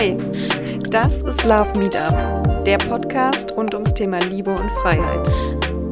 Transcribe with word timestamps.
Hey, 0.00 0.16
das 0.90 1.22
ist 1.22 1.42
Love 1.42 1.76
Meetup, 1.76 2.64
der 2.64 2.78
Podcast 2.78 3.50
rund 3.56 3.74
ums 3.74 3.92
Thema 3.94 4.20
Liebe 4.20 4.52
und 4.52 4.70
Freiheit. 4.80 5.28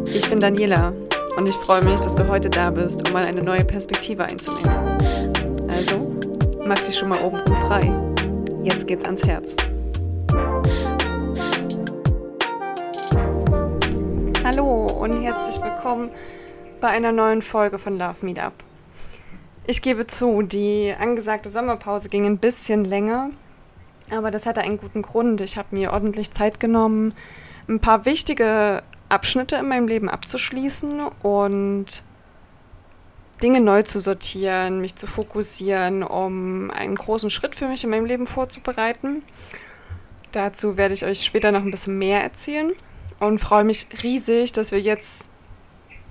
Ich 0.07 0.31
bin 0.31 0.39
Daniela 0.39 0.93
und 1.37 1.51
ich 1.51 1.57
freue 1.57 1.83
mich, 1.83 1.99
dass 1.99 2.15
du 2.15 2.29
heute 2.29 2.49
da 2.49 2.71
bist, 2.71 3.05
um 3.05 3.13
mal 3.13 3.27
eine 3.27 3.43
neue 3.43 3.65
Perspektive 3.65 4.23
einzunehmen. 4.23 5.67
Also, 5.69 6.15
mach 6.65 6.79
dich 6.79 6.97
schon 6.97 7.09
mal 7.09 7.21
oben 7.21 7.45
frei. 7.67 7.93
Jetzt 8.63 8.87
geht's 8.87 9.05
ans 9.05 9.27
Herz. 9.27 9.57
Hallo 14.45 14.87
und 14.87 15.21
herzlich 15.21 15.61
willkommen 15.61 16.11
bei 16.81 16.91
einer 16.91 17.11
neuen 17.11 17.43
Folge 17.43 17.81
von 17.81 17.99
Love 17.99 18.19
Meetup. 18.21 18.53
Ich 19.67 19.83
gebe 19.83 20.07
zu, 20.07 20.43
die 20.43 20.95
angesagte 20.97 21.51
Sommerpause 21.51 22.09
ging 22.09 22.25
ein 22.25 22.39
bisschen 22.39 22.85
länger, 22.85 23.31
aber 24.11 24.31
das 24.31 24.47
hatte 24.47 24.61
einen 24.61 24.79
guten 24.79 25.03
Grund. 25.03 25.41
Ich 25.41 25.57
habe 25.57 25.75
mir 25.75 25.93
ordentlich 25.93 26.33
Zeit 26.33 26.61
genommen, 26.61 27.15
ein 27.69 27.81
paar 27.81 28.05
wichtige 28.05 28.83
Abschnitte 29.09 29.57
in 29.57 29.69
meinem 29.69 29.89
Leben 29.89 30.09
abzuschließen 30.09 31.01
und 31.23 32.03
Dinge 33.43 33.61
neu 33.61 33.83
zu 33.83 34.01
sortieren, 34.01 34.81
mich 34.81 34.97
zu 34.97 35.07
fokussieren, 35.07 36.03
um 36.03 36.71
einen 36.71 36.95
großen 36.95 37.31
Schritt 37.31 37.55
für 37.55 37.69
mich 37.69 37.85
in 37.85 37.91
meinem 37.91 38.07
Leben 38.07 38.27
vorzubereiten. 38.27 39.23
Dazu 40.33 40.77
werde 40.77 40.95
ich 40.95 41.05
euch 41.05 41.25
später 41.25 41.53
noch 41.53 41.63
ein 41.63 41.71
bisschen 41.71 41.99
mehr 41.99 42.23
erzählen 42.23 42.73
und 43.21 43.39
freue 43.39 43.65
mich 43.65 43.87
riesig, 44.03 44.53
dass 44.53 44.73
wir 44.73 44.81
jetzt 44.81 45.29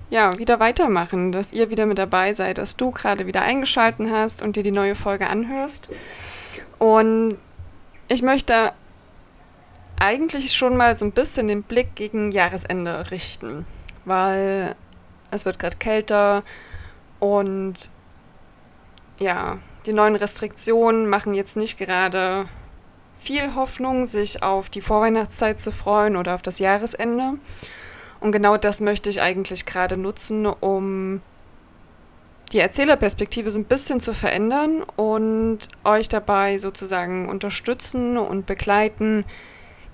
ja, 0.08 0.38
wieder 0.38 0.60
weitermachen, 0.60 1.32
dass 1.32 1.52
ihr 1.52 1.70
wieder 1.70 1.86
mit 1.86 1.98
dabei 1.98 2.32
seid, 2.32 2.58
dass 2.58 2.76
du 2.76 2.92
gerade 2.92 3.26
wieder 3.26 3.42
eingeschalten 3.42 4.10
hast 4.10 4.40
und 4.40 4.54
dir 4.54 4.62
die 4.62 4.70
neue 4.70 4.94
Folge 4.94 5.26
anhörst. 5.26 5.88
Und 6.78 7.36
ich 8.08 8.22
möchte 8.22 8.72
eigentlich 9.98 10.52
schon 10.52 10.76
mal 10.76 10.94
so 10.96 11.04
ein 11.04 11.12
bisschen 11.12 11.48
den 11.48 11.62
Blick 11.62 11.94
gegen 11.94 12.32
Jahresende 12.32 13.10
richten, 13.10 13.66
weil 14.04 14.76
es 15.30 15.44
wird 15.44 15.58
gerade 15.58 15.76
kälter 15.76 16.42
und 17.18 17.90
ja, 19.18 19.58
die 19.86 19.92
neuen 19.92 20.16
Restriktionen 20.16 21.08
machen 21.08 21.34
jetzt 21.34 21.56
nicht 21.56 21.78
gerade 21.78 22.48
viel 23.18 23.54
Hoffnung, 23.54 24.06
sich 24.06 24.42
auf 24.42 24.68
die 24.68 24.82
Vorweihnachtszeit 24.82 25.60
zu 25.60 25.72
freuen 25.72 26.16
oder 26.16 26.34
auf 26.34 26.42
das 26.42 26.58
Jahresende. 26.58 27.34
Und 28.20 28.32
genau 28.32 28.56
das 28.56 28.80
möchte 28.80 29.10
ich 29.10 29.20
eigentlich 29.20 29.66
gerade 29.66 29.96
nutzen, 29.96 30.46
um 30.46 31.22
die 32.52 32.60
Erzählerperspektive 32.60 33.50
so 33.50 33.58
ein 33.58 33.64
bisschen 33.64 34.00
zu 34.00 34.14
verändern 34.14 34.82
und 34.96 35.68
euch 35.84 36.08
dabei 36.08 36.58
sozusagen 36.58 37.28
unterstützen 37.28 38.16
und 38.16 38.46
begleiten, 38.46 39.24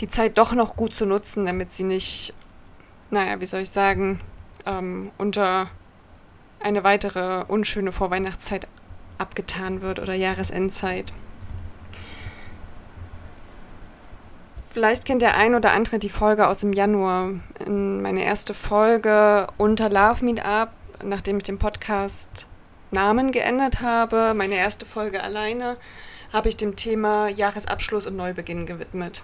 die 0.01 0.09
Zeit 0.09 0.37
doch 0.39 0.53
noch 0.53 0.77
gut 0.77 0.95
zu 0.95 1.07
nutzen, 1.07 1.47
damit 1.47 1.73
sie 1.73 1.85
nicht, 1.85 2.35
naja, 3.11 3.41
wie 3.41 3.47
soll 3.47 3.61
ich 3.61 3.71
sagen, 3.71 4.21
ähm, 4.67 5.11
unter 5.19 5.69
eine 6.61 6.85
weitere 6.85 7.45
unschöne 7.49 7.93
Vorweihnachtszeit 7.93 8.69
abgetan 9.19 9.81
wird 9.81 9.99
oder 9.99 10.15
Jahresendzeit. 10.15 11.13
Vielleicht 14.71 15.05
kennt 15.05 15.21
der 15.21 15.37
ein 15.37 15.55
oder 15.55 15.73
andere 15.73 15.99
die 15.99 16.09
Folge 16.09 16.47
aus 16.47 16.59
dem 16.59 16.73
Januar. 16.73 17.33
In 17.65 18.01
meine 18.01 18.25
erste 18.25 18.55
Folge 18.55 19.49
unter 19.59 19.91
Love 19.91 20.25
Me 20.25 20.43
Up, 20.43 20.73
nachdem 21.05 21.39
ich 21.39 21.45
den 21.45 21.59
Podcast 21.59 22.47
Namen 22.91 23.33
geändert 23.33 23.81
habe, 23.81 24.35
meine 24.35 24.57
erste 24.57 24.87
Folge 24.87 25.23
alleine, 25.23 25.77
habe 26.33 26.49
ich 26.49 26.57
dem 26.57 26.77
Thema 26.77 27.29
Jahresabschluss 27.29 28.07
und 28.07 28.17
Neubeginn 28.17 28.67
gewidmet. 28.67 29.23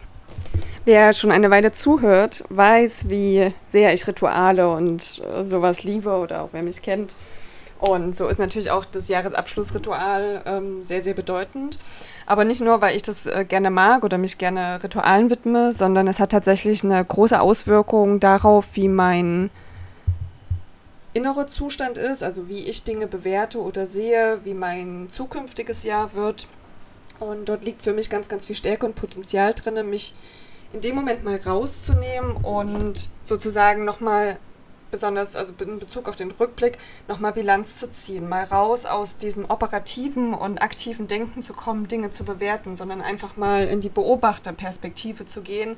Wer 0.84 1.12
schon 1.12 1.30
eine 1.30 1.50
Weile 1.50 1.72
zuhört, 1.72 2.44
weiß, 2.48 3.10
wie 3.10 3.52
sehr 3.70 3.92
ich 3.92 4.06
Rituale 4.06 4.70
und 4.70 5.22
äh, 5.22 5.44
sowas 5.44 5.84
liebe 5.84 6.10
oder 6.10 6.42
auch 6.42 6.48
wer 6.52 6.62
mich 6.62 6.82
kennt. 6.82 7.14
Und 7.78 8.16
so 8.16 8.26
ist 8.26 8.38
natürlich 8.38 8.70
auch 8.70 8.84
das 8.84 9.08
Jahresabschlussritual 9.08 10.42
ähm, 10.46 10.82
sehr, 10.82 11.02
sehr 11.02 11.14
bedeutend. 11.14 11.78
Aber 12.26 12.44
nicht 12.44 12.60
nur, 12.60 12.80
weil 12.80 12.96
ich 12.96 13.02
das 13.02 13.26
äh, 13.26 13.44
gerne 13.44 13.70
mag 13.70 14.02
oder 14.02 14.18
mich 14.18 14.38
gerne 14.38 14.82
Ritualen 14.82 15.30
widme, 15.30 15.72
sondern 15.72 16.08
es 16.08 16.18
hat 16.20 16.30
tatsächlich 16.30 16.82
eine 16.82 17.04
große 17.04 17.40
Auswirkung 17.40 18.18
darauf, 18.18 18.66
wie 18.74 18.88
mein 18.88 19.50
innerer 21.18 21.48
Zustand 21.48 21.98
ist, 21.98 22.22
also 22.22 22.48
wie 22.48 22.60
ich 22.60 22.84
Dinge 22.84 23.08
bewerte 23.08 23.60
oder 23.60 23.86
sehe, 23.86 24.40
wie 24.44 24.54
mein 24.54 25.08
zukünftiges 25.08 25.82
Jahr 25.82 26.14
wird. 26.14 26.46
Und 27.18 27.48
dort 27.48 27.64
liegt 27.64 27.82
für 27.82 27.92
mich 27.92 28.08
ganz, 28.08 28.28
ganz 28.28 28.46
viel 28.46 28.54
Stärke 28.54 28.86
und 28.86 28.94
Potenzial 28.94 29.52
drin, 29.52 29.90
mich 29.90 30.14
in 30.72 30.80
dem 30.80 30.94
Moment 30.94 31.24
mal 31.24 31.36
rauszunehmen 31.36 32.36
und 32.36 33.10
sozusagen 33.24 33.84
nochmal 33.84 34.38
besonders 34.92 35.34
also 35.34 35.52
in 35.60 35.80
Bezug 35.80 36.08
auf 36.08 36.16
den 36.16 36.30
Rückblick, 36.30 36.78
nochmal 37.08 37.32
Bilanz 37.32 37.78
zu 37.78 37.90
ziehen, 37.90 38.28
mal 38.28 38.44
raus 38.44 38.86
aus 38.86 39.18
diesem 39.18 39.44
operativen 39.50 40.34
und 40.34 40.58
aktiven 40.62 41.08
Denken 41.08 41.42
zu 41.42 41.52
kommen, 41.52 41.88
Dinge 41.88 42.10
zu 42.10 42.24
bewerten, 42.24 42.76
sondern 42.76 43.02
einfach 43.02 43.36
mal 43.36 43.64
in 43.64 43.80
die 43.80 43.88
Beobachterperspektive 43.88 45.26
zu 45.26 45.42
gehen, 45.42 45.76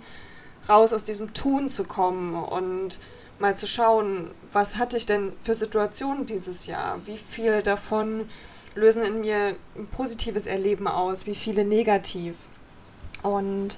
raus 0.68 0.92
aus 0.92 1.04
diesem 1.04 1.32
Tun 1.34 1.68
zu 1.68 1.84
kommen 1.84 2.34
und 2.34 3.00
mal 3.38 3.56
zu 3.56 3.66
schauen, 3.66 4.30
was 4.52 4.76
hatte 4.76 4.96
ich 4.96 5.06
denn 5.06 5.32
für 5.42 5.54
Situationen 5.54 6.26
dieses 6.26 6.66
Jahr, 6.66 7.00
wie 7.06 7.16
viel 7.16 7.62
davon 7.62 8.26
lösen 8.74 9.02
in 9.02 9.20
mir 9.20 9.56
ein 9.76 9.86
positives 9.88 10.46
Erleben 10.46 10.86
aus, 10.86 11.26
wie 11.26 11.34
viele 11.34 11.64
negativ. 11.64 12.36
Und 13.22 13.76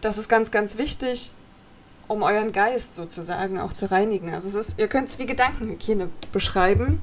das 0.00 0.18
ist 0.18 0.28
ganz, 0.28 0.50
ganz 0.50 0.78
wichtig, 0.78 1.32
um 2.06 2.22
euren 2.22 2.52
Geist 2.52 2.94
sozusagen 2.94 3.58
auch 3.58 3.72
zu 3.72 3.90
reinigen. 3.90 4.32
Also 4.32 4.48
es 4.48 4.54
ist, 4.54 4.78
ihr 4.78 4.88
könnt 4.88 5.08
es 5.08 5.18
wie 5.18 5.26
Gedankenhygiene 5.26 6.10
beschreiben. 6.32 7.02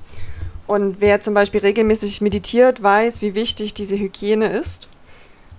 Und 0.67 1.01
wer 1.01 1.21
zum 1.21 1.33
Beispiel 1.33 1.61
regelmäßig 1.61 2.21
meditiert, 2.21 2.81
weiß, 2.81 3.21
wie 3.21 3.33
wichtig 3.33 3.73
diese 3.73 3.97
Hygiene 3.97 4.57
ist. 4.57 4.87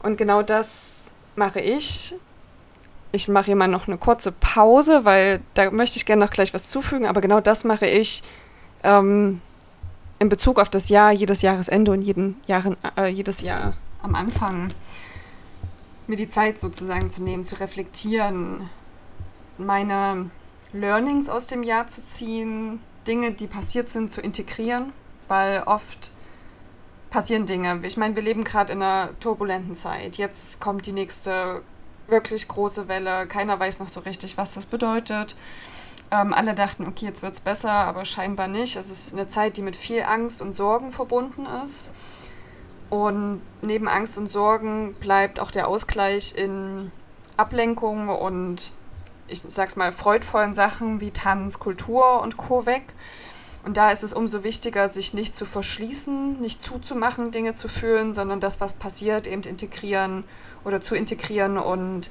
Und 0.02 0.16
genau 0.16 0.42
das 0.42 1.10
mache 1.36 1.60
ich. 1.60 2.14
Ich 3.12 3.28
mache 3.28 3.46
hier 3.46 3.56
mal 3.56 3.68
noch 3.68 3.86
eine 3.86 3.98
kurze 3.98 4.32
Pause, 4.32 5.04
weil 5.04 5.42
da 5.54 5.70
möchte 5.70 5.98
ich 5.98 6.06
gerne 6.06 6.24
noch 6.24 6.32
gleich 6.32 6.54
was 6.54 6.66
zufügen. 6.66 7.06
Aber 7.06 7.20
genau 7.20 7.40
das 7.40 7.64
mache 7.64 7.86
ich 7.86 8.22
ähm, 8.82 9.42
in 10.18 10.28
Bezug 10.28 10.58
auf 10.58 10.70
das 10.70 10.88
Jahr, 10.88 11.12
jedes 11.12 11.42
Jahresende 11.42 11.92
und 11.92 12.02
jeden 12.02 12.40
Jahren, 12.46 12.76
äh, 12.96 13.08
jedes 13.08 13.42
Jahr 13.42 13.74
am 14.02 14.14
Anfang. 14.14 14.72
Mir 16.06 16.16
die 16.16 16.28
Zeit 16.28 16.58
sozusagen 16.58 17.10
zu 17.10 17.22
nehmen, 17.22 17.44
zu 17.44 17.60
reflektieren, 17.60 18.70
meine 19.58 20.30
Learnings 20.72 21.28
aus 21.28 21.46
dem 21.46 21.62
Jahr 21.62 21.86
zu 21.88 22.04
ziehen, 22.04 22.80
Dinge, 23.06 23.32
die 23.32 23.46
passiert 23.46 23.90
sind, 23.90 24.10
zu 24.10 24.20
integrieren, 24.20 24.92
weil 25.28 25.62
oft 25.64 26.12
passieren 27.10 27.46
Dinge. 27.46 27.80
Ich 27.82 27.96
meine, 27.96 28.16
wir 28.16 28.22
leben 28.22 28.44
gerade 28.44 28.72
in 28.72 28.82
einer 28.82 29.10
turbulenten 29.20 29.74
Zeit. 29.76 30.16
Jetzt 30.16 30.60
kommt 30.60 30.86
die 30.86 30.92
nächste 30.92 31.62
wirklich 32.12 32.46
große 32.46 32.86
Welle. 32.86 33.26
Keiner 33.26 33.58
weiß 33.58 33.80
noch 33.80 33.88
so 33.88 34.00
richtig, 34.00 34.36
was 34.36 34.54
das 34.54 34.66
bedeutet. 34.66 35.34
Ähm, 36.12 36.32
alle 36.32 36.54
dachten, 36.54 36.86
okay, 36.86 37.06
jetzt 37.06 37.22
wird 37.22 37.32
es 37.32 37.40
besser, 37.40 37.72
aber 37.72 38.04
scheinbar 38.04 38.46
nicht. 38.46 38.76
Es 38.76 38.88
ist 38.88 39.12
eine 39.12 39.26
Zeit, 39.26 39.56
die 39.56 39.62
mit 39.62 39.74
viel 39.74 40.02
Angst 40.02 40.40
und 40.40 40.54
Sorgen 40.54 40.92
verbunden 40.92 41.46
ist. 41.64 41.90
Und 42.90 43.40
neben 43.62 43.88
Angst 43.88 44.18
und 44.18 44.28
Sorgen 44.28 44.94
bleibt 45.00 45.40
auch 45.40 45.50
der 45.50 45.66
Ausgleich 45.66 46.34
in 46.36 46.92
Ablenkung 47.38 48.10
und 48.10 48.72
ich 49.28 49.40
sag's 49.40 49.76
mal, 49.76 49.92
freudvollen 49.92 50.54
Sachen 50.54 51.00
wie 51.00 51.10
Tanz, 51.10 51.58
Kultur 51.58 52.20
und 52.20 52.36
Co. 52.36 52.66
weg. 52.66 52.92
Und 53.64 53.76
da 53.76 53.90
ist 53.90 54.02
es 54.02 54.12
umso 54.12 54.44
wichtiger, 54.44 54.88
sich 54.88 55.14
nicht 55.14 55.34
zu 55.34 55.46
verschließen, 55.46 56.40
nicht 56.40 56.62
zuzumachen, 56.62 57.30
Dinge 57.30 57.54
zu 57.54 57.68
fühlen, 57.68 58.12
sondern 58.12 58.40
das, 58.40 58.60
was 58.60 58.74
passiert, 58.74 59.26
eben 59.26 59.42
integrieren 59.42 60.24
oder 60.64 60.80
zu 60.80 60.94
integrieren 60.94 61.58
und 61.58 62.10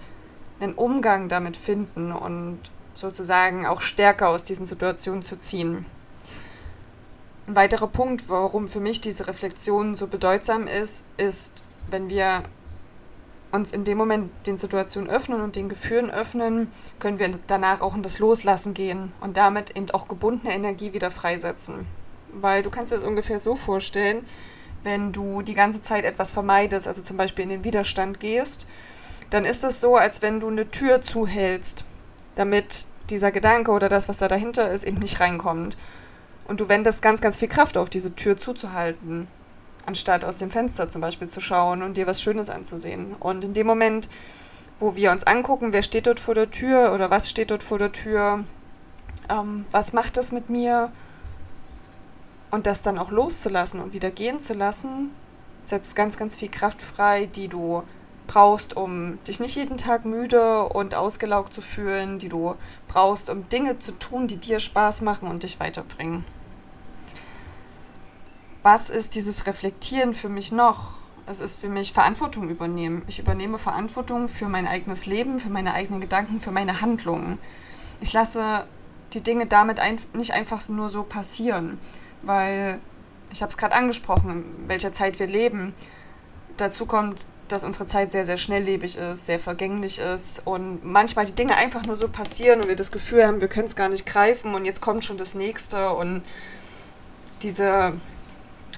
einen 0.60 0.74
Umgang 0.74 1.30
damit 1.30 1.58
finden 1.58 2.12
und 2.12 2.60
sozusagen 2.96 3.66
auch 3.66 3.82
stärker 3.82 4.30
aus 4.30 4.44
diesen 4.44 4.66
Situationen 4.66 5.24
zu 5.24 5.40
ziehen. 5.40 5.86
Ein 7.48 7.56
weiterer 7.56 7.88
Punkt, 7.88 8.30
warum 8.30 8.68
für 8.68 8.80
mich 8.80 9.02
diese 9.02 9.28
Reflexion 9.28 9.96
so 9.96 10.08
bedeutsam 10.08 10.68
ist, 10.68 11.06
ist, 11.18 11.64
wenn 11.90 12.10
wir 12.10 12.44
uns 13.52 13.74
in 13.74 13.84
dem 13.84 13.98
Moment 13.98 14.32
den 14.48 14.58
Situationen 14.58 15.10
öffnen 15.10 15.42
und 15.42 15.56
den 15.56 15.68
Gefühlen 15.68 16.10
öffnen, 16.10 16.72
können 17.00 17.20
wir 17.20 17.32
danach 17.48 17.82
auch 17.82 17.96
in 17.96 18.04
das 18.04 18.20
Loslassen 18.20 18.74
gehen 18.74 19.12
und 19.20 19.38
damit 19.38 19.76
eben 19.76 19.92
auch 19.92 20.08
gebundene 20.08 20.54
Energie 20.54 20.94
wieder 20.94 21.12
freisetzen. 21.12 21.86
Weil 22.34 22.64
du 22.64 22.70
kannst 22.70 22.92
dir 22.92 22.96
das 22.96 23.04
ungefähr 23.04 23.40
so 23.40 23.56
vorstellen, 23.56 24.26
wenn 24.84 25.12
du 25.12 25.42
die 25.42 25.54
ganze 25.54 25.82
Zeit 25.82 26.06
etwas 26.06 26.32
vermeidest, 26.32 26.88
also 26.88 27.02
zum 27.02 27.18
Beispiel 27.18 27.44
in 27.44 27.50
den 27.50 27.64
Widerstand 27.64 28.20
gehst, 28.20 28.68
dann 29.30 29.46
ist 29.46 29.64
es 29.64 29.80
so, 29.80 29.96
als 29.96 30.22
wenn 30.22 30.40
du 30.40 30.48
eine 30.50 30.70
Tür 30.70 31.02
zuhältst, 31.02 31.86
damit 32.36 32.88
dieser 33.10 33.32
Gedanke 33.32 33.72
oder 33.72 33.90
das, 33.90 34.10
was 34.10 34.18
da 34.18 34.28
dahinter 34.28 34.72
ist, 34.72 34.84
eben 34.84 35.00
nicht 35.00 35.20
reinkommt. 35.20 35.78
Und 36.48 36.60
du 36.60 36.70
wendest 36.70 37.02
ganz, 37.02 37.22
ganz 37.22 37.38
viel 37.38 37.48
Kraft 37.48 37.78
auf, 37.78 37.90
diese 37.90 38.16
Tür 38.16 38.38
zuzuhalten. 38.38 39.28
anstatt 39.86 40.24
aus 40.24 40.38
dem 40.38 40.52
Fenster 40.52 40.90
zum 40.90 41.02
Beispiel 41.02 41.28
zu 41.28 41.42
schauen 41.42 41.82
und 41.82 41.98
dir 41.98 42.08
was 42.08 42.22
Schönes 42.22 42.50
anzusehen. 42.50 43.16
Und 43.20 43.44
in 43.44 43.54
dem 43.54 43.66
Moment, 43.66 44.10
wo 44.80 44.96
wir 44.96 45.12
uns 45.12 45.26
angucken, 45.26 45.74
wer 45.74 45.84
steht 45.84 46.08
dort 46.08 46.20
vor 46.20 46.36
der 46.36 46.52
Tür 46.52 46.94
oder 46.94 47.10
was 47.10 47.30
steht 47.30 47.52
dort 47.52 47.64
vor 47.64 47.80
der 47.80 47.92
Tür, 47.92 48.44
ähm, 49.30 49.66
was 49.72 49.94
macht 49.94 50.18
das 50.18 50.32
mit 50.32 50.50
mir 50.50 50.92
und 52.52 52.68
das 52.68 52.82
dann 52.82 53.00
auch 53.00 53.10
loszulassen 53.10 53.80
und 53.80 53.94
wieder 53.94 54.12
gehen 54.12 54.40
zu 54.40 54.54
lassen, 54.54 55.10
setzt 55.64 55.96
ganz, 55.96 56.18
ganz 56.18 56.36
viel 56.36 56.50
Kraft 56.50 56.82
frei, 56.82 57.26
die 57.26 57.48
du 57.48 57.84
brauchst, 58.28 58.78
um 58.78 59.20
dich 59.28 59.40
nicht 59.40 59.56
jeden 59.56 59.78
Tag 59.78 60.06
müde 60.06 60.64
und 60.64 60.96
ausgelaugt 60.96 61.54
zu 61.54 61.62
fühlen, 61.62 62.20
die 62.20 62.30
du 62.30 62.56
brauchst, 62.88 63.30
um 63.30 63.50
Dinge 63.50 63.80
zu 63.80 63.92
tun, 63.94 64.28
die 64.28 64.38
dir 64.38 64.60
Spaß 64.60 65.02
machen 65.02 65.28
und 65.28 65.44
dich 65.44 65.60
weiterbringen. 65.60 66.24
Was 68.64 68.90
ist 68.90 69.16
dieses 69.16 69.48
Reflektieren 69.48 70.14
für 70.14 70.30
mich 70.30 70.52
noch? 70.52 70.94
Es 71.26 71.40
ist 71.40 71.60
für 71.60 71.70
mich 71.70 71.94
Verantwortung 71.94 72.50
übernehmen. 72.50 73.02
Ich 73.08 73.20
übernehme 73.20 73.58
Verantwortung 73.58 74.28
für 74.28 74.48
mein 74.48 74.68
eigenes 74.68 75.06
Leben, 75.06 75.40
für 75.40 75.50
meine 75.50 75.74
eigenen 75.74 76.02
Gedanken, 76.02 76.40
für 76.40 76.52
meine 76.52 76.82
Handlungen. 76.82 77.38
Ich 78.02 78.14
lasse 78.14 78.66
die 79.14 79.22
Dinge 79.22 79.46
damit 79.46 79.80
ein, 79.80 80.00
nicht 80.14 80.34
einfach 80.34 80.68
nur 80.70 80.90
so 80.90 81.04
passieren, 81.04 81.80
weil 82.24 82.80
ich 83.32 83.42
habe 83.42 83.52
es 83.52 83.58
gerade 83.58 83.76
angesprochen, 83.76 84.46
in 84.62 84.68
welcher 84.68 84.94
Zeit 84.94 85.20
wir 85.20 85.28
leben. 85.28 85.74
Dazu 86.58 86.86
kommt, 86.86 87.26
dass 87.48 87.64
unsere 87.64 87.88
Zeit 87.88 88.12
sehr, 88.12 88.26
sehr 88.26 88.38
schnelllebig 88.38 88.98
ist, 88.98 89.26
sehr 89.26 89.40
vergänglich 89.40 90.00
ist 90.00 90.42
und 90.46 90.84
manchmal 90.86 91.26
die 91.26 91.36
Dinge 91.36 91.56
einfach 91.56 91.86
nur 91.86 91.96
so 91.96 92.08
passieren 92.08 92.62
und 92.62 92.68
wir 92.68 92.76
das 92.76 92.92
Gefühl 92.92 93.26
haben, 93.26 93.42
wir 93.42 93.48
können 93.48 93.68
es 93.68 93.76
gar 93.76 93.90
nicht 93.90 94.06
greifen 94.06 94.54
und 94.54 94.66
jetzt 94.66 94.82
kommt 94.82 95.04
schon 95.04 95.18
das 95.18 95.36
nächste 95.36 95.92
und 95.92 96.24
diese, 97.42 97.94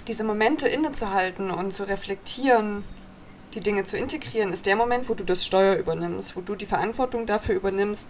diese 0.08 0.24
Momente 0.24 0.68
innezuhalten 0.68 1.52
und 1.52 1.72
zu 1.72 1.84
reflektieren, 1.84 2.84
die 3.54 3.60
Dinge 3.60 3.84
zu 3.84 3.98
integrieren, 3.98 4.52
ist 4.52 4.66
der 4.66 4.76
Moment, 4.76 5.10
wo 5.10 5.14
du 5.14 5.24
das 5.24 5.46
Steuer 5.46 5.76
übernimmst, 5.76 6.36
wo 6.36 6.42
du 6.42 6.56
die 6.56 6.66
Verantwortung 6.66 7.26
dafür 7.26 7.56
übernimmst, 7.56 8.10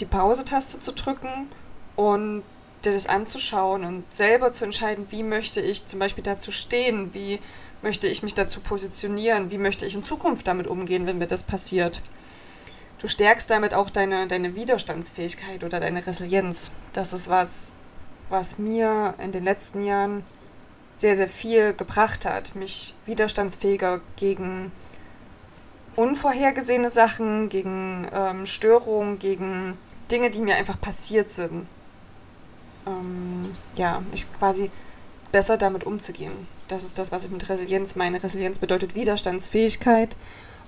die 0.00 0.06
Pause-Taste 0.06 0.78
zu 0.78 0.92
drücken 0.92 1.48
und 1.96 2.44
dir 2.84 2.92
das 2.92 3.06
anzuschauen 3.06 3.84
und 3.84 4.12
selber 4.12 4.52
zu 4.52 4.64
entscheiden, 4.64 5.06
wie 5.10 5.22
möchte 5.22 5.60
ich 5.60 5.86
zum 5.86 5.98
Beispiel 5.98 6.24
dazu 6.24 6.52
stehen, 6.52 7.12
wie 7.14 7.40
möchte 7.82 8.08
ich 8.08 8.22
mich 8.22 8.34
dazu 8.34 8.60
positionieren, 8.60 9.50
wie 9.50 9.58
möchte 9.58 9.86
ich 9.86 9.94
in 9.94 10.02
Zukunft 10.02 10.46
damit 10.46 10.66
umgehen, 10.66 11.06
wenn 11.06 11.18
mir 11.18 11.26
das 11.26 11.42
passiert. 11.42 12.02
Du 12.98 13.06
stärkst 13.06 13.50
damit 13.50 13.74
auch 13.74 13.90
deine, 13.90 14.26
deine 14.26 14.56
Widerstandsfähigkeit 14.56 15.62
oder 15.62 15.78
deine 15.78 16.04
Resilienz. 16.06 16.72
Das 16.92 17.12
ist 17.12 17.28
was, 17.28 17.74
was 18.28 18.58
mir 18.58 19.14
in 19.18 19.30
den 19.30 19.44
letzten 19.44 19.84
Jahren 19.84 20.24
sehr, 20.94 21.16
sehr 21.16 21.28
viel 21.28 21.74
gebracht 21.74 22.24
hat, 22.24 22.56
mich 22.56 22.94
widerstandsfähiger 23.06 24.00
gegen 24.16 24.72
unvorhergesehene 25.94 26.90
Sachen, 26.90 27.48
gegen 27.48 28.08
ähm, 28.12 28.46
Störungen, 28.46 29.20
gegen 29.20 29.78
Dinge, 30.10 30.30
die 30.30 30.40
mir 30.40 30.56
einfach 30.56 30.80
passiert 30.80 31.30
sind. 31.30 31.66
Ähm, 32.88 33.56
ja, 33.76 34.02
ich 34.12 34.26
quasi 34.38 34.70
besser 35.32 35.56
damit 35.56 35.84
umzugehen. 35.84 36.32
Das 36.68 36.84
ist 36.84 36.98
das, 36.98 37.12
was 37.12 37.24
ich 37.24 37.30
mit 37.30 37.48
Resilienz 37.48 37.96
meine. 37.96 38.22
Resilienz 38.22 38.58
bedeutet 38.58 38.94
Widerstandsfähigkeit. 38.94 40.16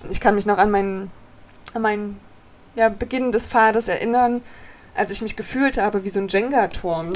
Und 0.02 0.10
ich 0.10 0.20
kann 0.20 0.34
mich 0.34 0.46
noch 0.46 0.58
an 0.58 0.70
meinen, 0.70 1.10
an 1.74 1.82
meinen 1.82 2.20
ja, 2.74 2.88
Beginn 2.88 3.32
des 3.32 3.46
Pfades 3.46 3.88
erinnern, 3.88 4.42
als 4.94 5.10
ich 5.10 5.22
mich 5.22 5.36
gefühlt 5.36 5.78
habe 5.78 6.04
wie 6.04 6.10
so 6.10 6.20
ein 6.20 6.28
Jenga-Turm. 6.28 7.12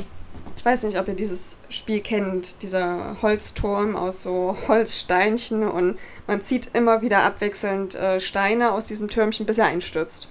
Ich 0.57 0.65
weiß 0.65 0.85
nicht, 0.85 0.99
ob 0.99 1.09
ihr 1.09 1.15
dieses 1.15 1.59
Spiel 1.69 2.01
kennt, 2.01 2.63
dieser 2.63 3.21
Holzturm 3.23 3.97
aus 3.97 4.23
so 4.23 4.57
Holzsteinchen 4.69 5.69
und 5.69 5.99
man 6.27 6.43
zieht 6.43 6.71
immer 6.75 7.03
wieder 7.03 7.23
abwechselnd 7.23 7.95
äh, 7.95 8.21
Steine 8.21 8.73
aus 8.73 8.87
diesem 8.87 9.09
Türmchen, 9.09 9.47
bis 9.47 9.59
er 9.59 9.67
einstürzt. 9.67 10.29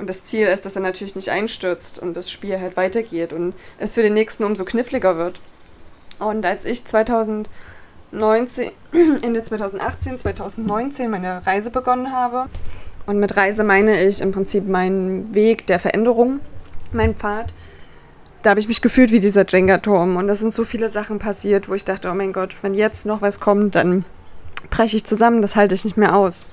Und 0.00 0.08
das 0.08 0.24
Ziel 0.24 0.46
ist, 0.46 0.64
dass 0.64 0.76
er 0.76 0.82
natürlich 0.82 1.14
nicht 1.14 1.28
einstürzt 1.28 1.98
und 1.98 2.16
das 2.16 2.30
Spiel 2.30 2.58
halt 2.58 2.78
weitergeht 2.78 3.34
und 3.34 3.52
es 3.78 3.92
für 3.92 4.02
den 4.02 4.14
nächsten 4.14 4.44
umso 4.44 4.64
kniffliger 4.64 5.18
wird. 5.18 5.40
Und 6.18 6.46
als 6.46 6.64
ich 6.64 6.86
2019, 6.86 8.70
Ende 9.22 9.42
2018, 9.42 10.18
2019 10.18 11.10
meine 11.10 11.46
Reise 11.46 11.70
begonnen 11.70 12.12
habe, 12.12 12.46
und 13.06 13.18
mit 13.18 13.36
Reise 13.36 13.62
meine 13.62 14.02
ich 14.02 14.22
im 14.22 14.32
Prinzip 14.32 14.66
meinen 14.66 15.34
Weg 15.34 15.66
der 15.66 15.78
Veränderung, 15.78 16.40
mein 16.92 17.14
Pfad, 17.14 17.52
da 18.42 18.50
habe 18.50 18.60
ich 18.60 18.68
mich 18.68 18.80
gefühlt 18.80 19.12
wie 19.12 19.20
dieser 19.20 19.44
Jenga-Turm. 19.46 20.16
Und 20.16 20.28
da 20.28 20.34
sind 20.34 20.54
so 20.54 20.64
viele 20.64 20.88
Sachen 20.88 21.18
passiert, 21.18 21.68
wo 21.68 21.74
ich 21.74 21.84
dachte, 21.84 22.10
oh 22.10 22.14
mein 22.14 22.32
Gott, 22.32 22.56
wenn 22.62 22.72
jetzt 22.72 23.04
noch 23.04 23.20
was 23.20 23.38
kommt, 23.38 23.74
dann 23.74 24.06
breche 24.70 24.96
ich 24.96 25.04
zusammen, 25.04 25.42
das 25.42 25.56
halte 25.56 25.74
ich 25.74 25.84
nicht 25.84 25.98
mehr 25.98 26.16
aus. 26.16 26.46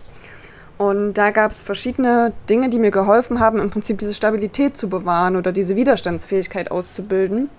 Und 0.77 1.15
da 1.15 1.31
gab 1.31 1.51
es 1.51 1.61
verschiedene 1.61 2.33
Dinge, 2.49 2.69
die 2.69 2.77
mir 2.77 2.91
geholfen 2.91 3.39
haben, 3.39 3.59
im 3.59 3.71
Prinzip 3.71 3.97
diese 3.97 4.13
Stabilität 4.13 4.77
zu 4.77 4.89
bewahren 4.89 5.35
oder 5.35 5.51
diese 5.51 5.75
Widerstandsfähigkeit 5.75 6.69
auszubilden. 6.69 7.49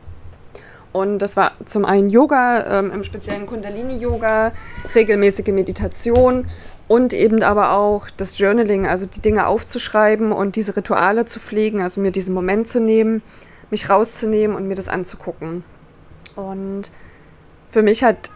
Und 0.92 1.18
das 1.18 1.36
war 1.36 1.52
zum 1.64 1.84
einen 1.84 2.10
Yoga, 2.10 2.78
ähm, 2.78 2.92
im 2.92 3.04
speziellen 3.04 3.46
Kundalini-Yoga, 3.46 4.52
regelmäßige 4.94 5.48
Meditation 5.48 6.46
und 6.86 7.12
eben 7.12 7.42
aber 7.42 7.72
auch 7.72 8.08
das 8.16 8.38
Journaling, 8.38 8.86
also 8.86 9.04
die 9.04 9.20
Dinge 9.20 9.46
aufzuschreiben 9.46 10.32
und 10.32 10.56
diese 10.56 10.76
Rituale 10.76 11.26
zu 11.26 11.40
pflegen, 11.40 11.82
also 11.82 12.00
mir 12.00 12.10
diesen 12.10 12.32
Moment 12.32 12.68
zu 12.68 12.80
nehmen, 12.80 13.22
mich 13.70 13.90
rauszunehmen 13.90 14.56
und 14.56 14.66
mir 14.66 14.76
das 14.76 14.88
anzugucken. 14.88 15.64
Und 16.36 16.90
für 17.70 17.82
mich 17.82 18.02
hat 18.02 18.30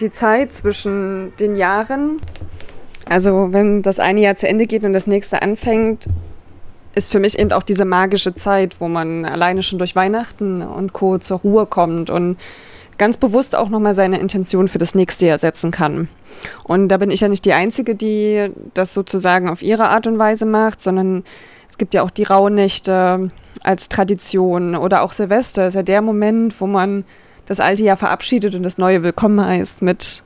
die 0.00 0.10
Zeit 0.10 0.54
zwischen 0.54 1.34
den 1.36 1.56
Jahren 1.56 2.20
also 3.08 3.52
wenn 3.52 3.82
das 3.82 3.98
eine 4.00 4.20
Jahr 4.20 4.36
zu 4.36 4.48
Ende 4.48 4.66
geht 4.66 4.84
und 4.84 4.92
das 4.92 5.06
nächste 5.06 5.42
anfängt, 5.42 6.06
ist 6.94 7.12
für 7.12 7.20
mich 7.20 7.38
eben 7.38 7.52
auch 7.52 7.62
diese 7.62 7.84
magische 7.84 8.34
Zeit, 8.34 8.80
wo 8.80 8.88
man 8.88 9.24
alleine 9.24 9.62
schon 9.62 9.78
durch 9.78 9.94
Weihnachten 9.94 10.62
und 10.62 10.92
Co. 10.92 11.18
zur 11.18 11.38
Ruhe 11.38 11.66
kommt 11.66 12.10
und 12.10 12.36
ganz 12.98 13.16
bewusst 13.16 13.54
auch 13.54 13.68
nochmal 13.68 13.94
seine 13.94 14.18
Intention 14.18 14.68
für 14.68 14.78
das 14.78 14.94
nächste 14.94 15.26
Jahr 15.26 15.38
setzen 15.38 15.70
kann. 15.70 16.08
Und 16.64 16.88
da 16.88 16.96
bin 16.96 17.10
ich 17.10 17.20
ja 17.20 17.28
nicht 17.28 17.44
die 17.44 17.52
Einzige, 17.52 17.94
die 17.94 18.50
das 18.74 18.92
sozusagen 18.92 19.48
auf 19.48 19.62
ihre 19.62 19.88
Art 19.88 20.06
und 20.06 20.18
Weise 20.18 20.46
macht, 20.46 20.82
sondern 20.82 21.24
es 21.70 21.78
gibt 21.78 21.94
ja 21.94 22.02
auch 22.02 22.10
die 22.10 22.24
Rauhnächte 22.24 23.30
als 23.62 23.88
Tradition 23.88 24.74
oder 24.74 25.02
auch 25.02 25.12
Silvester 25.12 25.68
ist 25.68 25.74
ja 25.74 25.82
der 25.82 26.02
Moment, 26.02 26.60
wo 26.60 26.66
man 26.66 27.04
das 27.46 27.60
alte 27.60 27.82
Jahr 27.82 27.96
verabschiedet 27.96 28.54
und 28.54 28.62
das 28.62 28.78
neue 28.78 29.02
willkommen 29.02 29.44
heißt 29.44 29.82
mit 29.82 30.22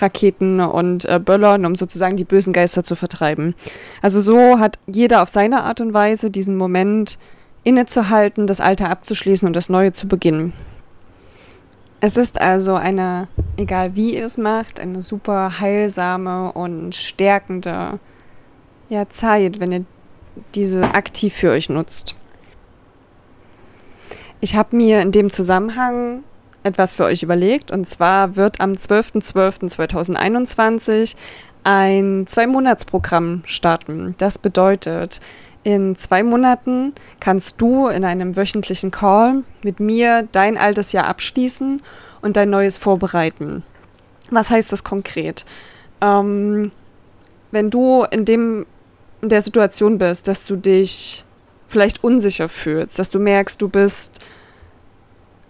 Raketen 0.00 0.60
und 0.60 1.04
äh, 1.04 1.18
Böllern, 1.18 1.66
um 1.66 1.76
sozusagen 1.76 2.16
die 2.16 2.24
bösen 2.24 2.52
Geister 2.52 2.84
zu 2.84 2.94
vertreiben. 2.96 3.54
Also 4.00 4.20
so 4.20 4.58
hat 4.58 4.78
jeder 4.86 5.22
auf 5.22 5.28
seine 5.28 5.64
Art 5.64 5.80
und 5.80 5.92
Weise 5.92 6.30
diesen 6.30 6.56
Moment 6.56 7.18
innezuhalten, 7.64 8.46
das 8.46 8.60
Alte 8.60 8.88
abzuschließen 8.88 9.46
und 9.46 9.54
das 9.54 9.68
Neue 9.68 9.92
zu 9.92 10.08
beginnen. 10.08 10.52
Es 12.00 12.16
ist 12.16 12.40
also 12.40 12.74
eine, 12.74 13.28
egal 13.56 13.94
wie 13.94 14.16
ihr 14.16 14.24
es 14.24 14.36
macht, 14.36 14.80
eine 14.80 15.02
super 15.02 15.60
heilsame 15.60 16.50
und 16.52 16.96
stärkende 16.96 18.00
ja, 18.88 19.08
Zeit, 19.08 19.60
wenn 19.60 19.72
ihr 19.72 19.84
diese 20.54 20.94
aktiv 20.94 21.32
für 21.32 21.50
euch 21.50 21.68
nutzt. 21.68 22.16
Ich 24.40 24.56
habe 24.56 24.74
mir 24.74 25.00
in 25.00 25.12
dem 25.12 25.30
Zusammenhang 25.30 26.24
etwas 26.62 26.94
für 26.94 27.04
euch 27.04 27.22
überlegt. 27.22 27.70
Und 27.70 27.86
zwar 27.86 28.36
wird 28.36 28.60
am 28.60 28.72
12.12.2021 28.72 31.16
ein 31.64 32.26
Zwei-Monats-Programm 32.26 33.42
starten. 33.46 34.14
Das 34.18 34.38
bedeutet, 34.38 35.20
in 35.64 35.94
zwei 35.96 36.24
Monaten 36.24 36.92
kannst 37.20 37.60
du 37.60 37.86
in 37.86 38.04
einem 38.04 38.36
wöchentlichen 38.36 38.90
Call 38.90 39.44
mit 39.62 39.78
mir 39.78 40.26
dein 40.32 40.58
altes 40.58 40.90
Jahr 40.92 41.06
abschließen 41.06 41.80
und 42.20 42.36
dein 42.36 42.50
neues 42.50 42.78
vorbereiten. 42.78 43.62
Was 44.30 44.50
heißt 44.50 44.72
das 44.72 44.82
konkret? 44.82 45.44
Ähm, 46.00 46.72
wenn 47.52 47.70
du 47.70 48.04
in, 48.10 48.24
dem, 48.24 48.66
in 49.20 49.28
der 49.28 49.42
Situation 49.42 49.98
bist, 49.98 50.26
dass 50.26 50.46
du 50.46 50.56
dich 50.56 51.24
vielleicht 51.68 52.02
unsicher 52.02 52.48
fühlst, 52.48 52.98
dass 52.98 53.10
du 53.10 53.20
merkst, 53.20 53.62
du 53.62 53.68
bist 53.68 54.18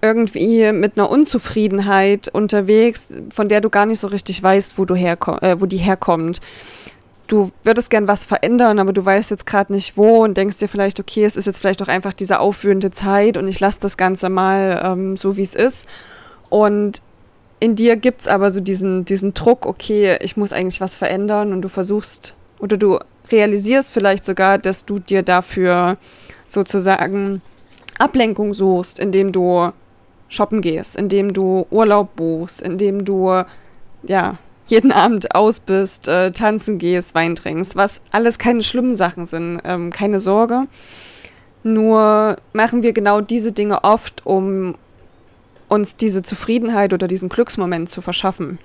irgendwie 0.02 0.72
mit 0.72 0.98
einer 0.98 1.08
Unzufriedenheit 1.08 2.28
unterwegs, 2.28 3.08
von 3.30 3.48
der 3.48 3.60
du 3.60 3.70
gar 3.70 3.86
nicht 3.86 4.00
so 4.00 4.08
richtig 4.08 4.42
weißt, 4.42 4.76
wo, 4.76 4.84
du 4.84 4.94
herkomm 4.94 5.38
äh, 5.40 5.60
wo 5.60 5.66
die 5.66 5.78
herkommt. 5.78 6.40
Du 7.28 7.50
würdest 7.62 7.88
gern 7.88 8.08
was 8.08 8.24
verändern, 8.24 8.78
aber 8.78 8.92
du 8.92 9.02
weißt 9.02 9.30
jetzt 9.30 9.46
gerade 9.46 9.72
nicht 9.72 9.96
wo 9.96 10.24
und 10.24 10.36
denkst 10.36 10.58
dir 10.58 10.68
vielleicht, 10.68 11.00
okay, 11.00 11.24
es 11.24 11.36
ist 11.36 11.46
jetzt 11.46 11.60
vielleicht 11.60 11.80
auch 11.80 11.88
einfach 11.88 12.12
diese 12.12 12.40
aufwühlende 12.40 12.90
Zeit 12.90 13.36
und 13.36 13.46
ich 13.48 13.60
lasse 13.60 13.78
das 13.80 13.96
Ganze 13.96 14.28
mal 14.28 14.82
ähm, 14.84 15.16
so, 15.16 15.36
wie 15.36 15.42
es 15.42 15.54
ist. 15.54 15.88
Und 16.50 17.00
in 17.60 17.76
dir 17.76 17.96
gibt 17.96 18.22
es 18.22 18.28
aber 18.28 18.50
so 18.50 18.60
diesen, 18.60 19.04
diesen 19.04 19.34
Druck, 19.34 19.66
okay, 19.66 20.18
ich 20.20 20.36
muss 20.36 20.52
eigentlich 20.52 20.80
was 20.80 20.96
verändern 20.96 21.52
und 21.52 21.62
du 21.62 21.68
versuchst 21.68 22.34
oder 22.58 22.76
du 22.76 22.98
realisierst 23.30 23.92
vielleicht 23.92 24.24
sogar, 24.24 24.58
dass 24.58 24.84
du 24.84 24.98
dir 24.98 25.22
dafür 25.22 25.96
sozusagen 26.48 27.40
Ablenkung 27.98 28.52
suchst, 28.52 28.98
indem 28.98 29.30
du 29.30 29.72
shoppen 30.32 30.60
gehst, 30.62 30.96
indem 30.96 31.32
du 31.32 31.66
Urlaub 31.70 32.16
buchst, 32.16 32.62
indem 32.62 33.04
du 33.04 33.42
ja 34.02 34.38
jeden 34.66 34.92
Abend 34.92 35.34
aus 35.34 35.60
bist, 35.60 36.08
äh, 36.08 36.32
tanzen 36.32 36.78
gehst, 36.78 37.14
Wein 37.14 37.36
trinkst, 37.36 37.76
was 37.76 38.00
alles 38.10 38.38
keine 38.38 38.62
schlimmen 38.62 38.96
Sachen 38.96 39.26
sind, 39.26 39.60
ähm, 39.64 39.90
keine 39.90 40.20
Sorge. 40.20 40.66
Nur 41.62 42.38
machen 42.52 42.82
wir 42.82 42.92
genau 42.92 43.20
diese 43.20 43.52
Dinge 43.52 43.84
oft, 43.84 44.26
um 44.26 44.76
uns 45.68 45.96
diese 45.96 46.22
Zufriedenheit 46.22 46.92
oder 46.92 47.06
diesen 47.06 47.28
Glücksmoment 47.28 47.88
zu 47.88 48.00
verschaffen. 48.00 48.58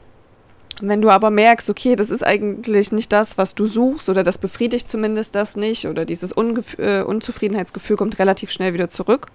Wenn 0.82 1.02
du 1.02 1.10
aber 1.10 1.32
merkst, 1.32 1.70
okay, 1.70 1.96
das 1.96 2.10
ist 2.10 2.26
eigentlich 2.26 2.92
nicht 2.92 3.12
das, 3.12 3.38
was 3.38 3.56
du 3.56 3.66
suchst, 3.66 4.10
oder 4.10 4.24
das 4.24 4.38
befriedigt 4.38 4.90
zumindest 4.90 5.36
das 5.36 5.58
nicht, 5.58 5.86
oder 5.86 6.06
dieses 6.06 6.34
Ungef 6.34 6.78
äh, 6.78 7.02
Unzufriedenheitsgefühl 7.02 7.98
kommt 7.98 8.20
relativ 8.20 8.52
schnell 8.52 8.74
wieder 8.74 8.90
zurück, 8.90 9.28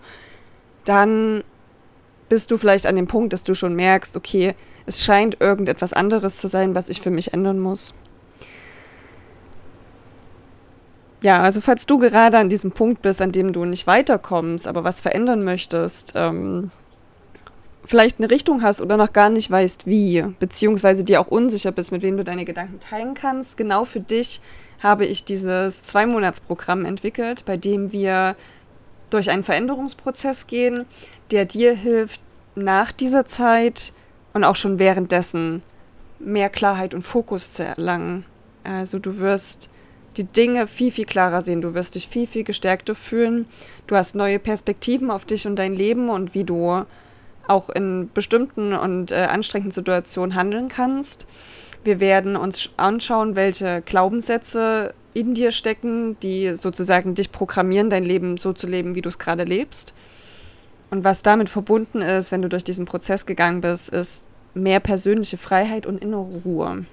dann 0.84 1.42
bist 2.32 2.50
du 2.50 2.56
vielleicht 2.56 2.86
an 2.86 2.96
dem 2.96 3.06
Punkt, 3.08 3.34
dass 3.34 3.44
du 3.44 3.52
schon 3.52 3.76
merkst, 3.76 4.16
okay, 4.16 4.54
es 4.86 5.04
scheint 5.04 5.38
irgendetwas 5.42 5.92
anderes 5.92 6.38
zu 6.38 6.48
sein, 6.48 6.74
was 6.74 6.88
ich 6.88 7.02
für 7.02 7.10
mich 7.10 7.34
ändern 7.34 7.58
muss. 7.58 7.92
Ja, 11.20 11.42
also 11.42 11.60
falls 11.60 11.84
du 11.84 11.98
gerade 11.98 12.38
an 12.38 12.48
diesem 12.48 12.72
Punkt 12.72 13.02
bist, 13.02 13.20
an 13.20 13.32
dem 13.32 13.52
du 13.52 13.66
nicht 13.66 13.86
weiterkommst, 13.86 14.66
aber 14.66 14.82
was 14.82 15.02
verändern 15.02 15.44
möchtest, 15.44 16.14
ähm, 16.14 16.70
vielleicht 17.84 18.18
eine 18.18 18.30
Richtung 18.30 18.62
hast 18.62 18.80
oder 18.80 18.96
noch 18.96 19.12
gar 19.12 19.28
nicht 19.28 19.50
weißt, 19.50 19.86
wie, 19.86 20.24
beziehungsweise 20.38 21.04
dir 21.04 21.20
auch 21.20 21.26
unsicher 21.26 21.70
bist, 21.70 21.92
mit 21.92 22.00
wem 22.00 22.16
du 22.16 22.24
deine 22.24 22.46
Gedanken 22.46 22.80
teilen 22.80 23.12
kannst, 23.12 23.58
genau 23.58 23.84
für 23.84 24.00
dich 24.00 24.40
habe 24.82 25.04
ich 25.04 25.26
dieses 25.26 25.82
Zwei-Monats-Programm 25.82 26.86
entwickelt, 26.86 27.44
bei 27.44 27.58
dem 27.58 27.92
wir 27.92 28.36
durch 29.12 29.30
einen 29.30 29.44
Veränderungsprozess 29.44 30.46
gehen, 30.46 30.86
der 31.30 31.44
dir 31.44 31.74
hilft, 31.74 32.20
nach 32.54 32.92
dieser 32.92 33.26
Zeit 33.26 33.92
und 34.32 34.44
auch 34.44 34.56
schon 34.56 34.78
währenddessen 34.78 35.62
mehr 36.18 36.50
Klarheit 36.50 36.94
und 36.94 37.02
Fokus 37.02 37.52
zu 37.52 37.64
erlangen. 37.64 38.24
Also 38.64 38.98
du 38.98 39.18
wirst 39.18 39.70
die 40.16 40.24
Dinge 40.24 40.66
viel, 40.66 40.90
viel 40.90 41.06
klarer 41.06 41.42
sehen. 41.42 41.62
Du 41.62 41.74
wirst 41.74 41.94
dich 41.94 42.08
viel, 42.08 42.26
viel 42.26 42.44
gestärkter 42.44 42.94
fühlen. 42.94 43.46
Du 43.86 43.96
hast 43.96 44.14
neue 44.14 44.38
Perspektiven 44.38 45.10
auf 45.10 45.24
dich 45.24 45.46
und 45.46 45.56
dein 45.56 45.74
Leben 45.74 46.10
und 46.10 46.34
wie 46.34 46.44
du 46.44 46.84
auch 47.48 47.70
in 47.70 48.10
bestimmten 48.12 48.72
und 48.72 49.10
äh, 49.10 49.24
anstrengenden 49.24 49.72
Situationen 49.72 50.34
handeln 50.34 50.68
kannst. 50.68 51.26
Wir 51.82 51.98
werden 51.98 52.36
uns 52.36 52.70
anschauen, 52.76 53.34
welche 53.34 53.82
Glaubenssätze 53.82 54.94
in 55.14 55.34
dir 55.34 55.52
stecken, 55.52 56.18
die 56.20 56.54
sozusagen 56.54 57.14
dich 57.14 57.32
programmieren, 57.32 57.90
dein 57.90 58.04
Leben 58.04 58.38
so 58.38 58.52
zu 58.52 58.66
leben, 58.66 58.94
wie 58.94 59.02
du 59.02 59.08
es 59.08 59.18
gerade 59.18 59.44
lebst. 59.44 59.92
Und 60.90 61.04
was 61.04 61.22
damit 61.22 61.48
verbunden 61.48 62.02
ist, 62.02 62.32
wenn 62.32 62.42
du 62.42 62.48
durch 62.48 62.64
diesen 62.64 62.84
Prozess 62.84 63.24
gegangen 63.26 63.60
bist, 63.60 63.88
ist 63.90 64.26
mehr 64.54 64.80
persönliche 64.80 65.38
Freiheit 65.38 65.86
und 65.86 66.02
innere 66.02 66.28
Ruhe. 66.44 66.84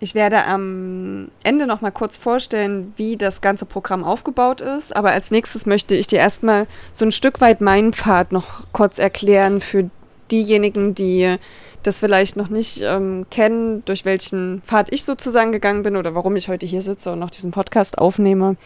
Ich 0.00 0.14
werde 0.14 0.44
am 0.44 1.30
Ende 1.44 1.66
noch 1.66 1.80
mal 1.80 1.90
kurz 1.90 2.18
vorstellen, 2.18 2.92
wie 2.96 3.16
das 3.16 3.40
ganze 3.40 3.64
Programm 3.64 4.04
aufgebaut 4.04 4.60
ist. 4.60 4.94
Aber 4.94 5.12
als 5.12 5.30
nächstes 5.30 5.64
möchte 5.64 5.94
ich 5.94 6.06
dir 6.06 6.18
erstmal 6.18 6.66
so 6.92 7.06
ein 7.06 7.12
Stück 7.12 7.40
weit 7.40 7.62
meinen 7.62 7.94
Pfad 7.94 8.32
noch 8.32 8.64
kurz 8.72 8.98
erklären 8.98 9.62
für 9.62 9.88
diejenigen, 10.34 10.94
die 10.94 11.36
das 11.82 12.00
vielleicht 12.00 12.36
noch 12.36 12.48
nicht 12.48 12.80
ähm, 12.82 13.26
kennen, 13.30 13.84
durch 13.84 14.04
welchen 14.04 14.62
Pfad 14.62 14.92
ich 14.92 15.04
sozusagen 15.04 15.52
gegangen 15.52 15.82
bin 15.82 15.96
oder 15.96 16.14
warum 16.14 16.34
ich 16.34 16.48
heute 16.48 16.66
hier 16.66 16.82
sitze 16.82 17.12
und 17.12 17.20
noch 17.20 17.30
diesen 17.30 17.52
Podcast 17.52 17.98
aufnehme. 17.98 18.56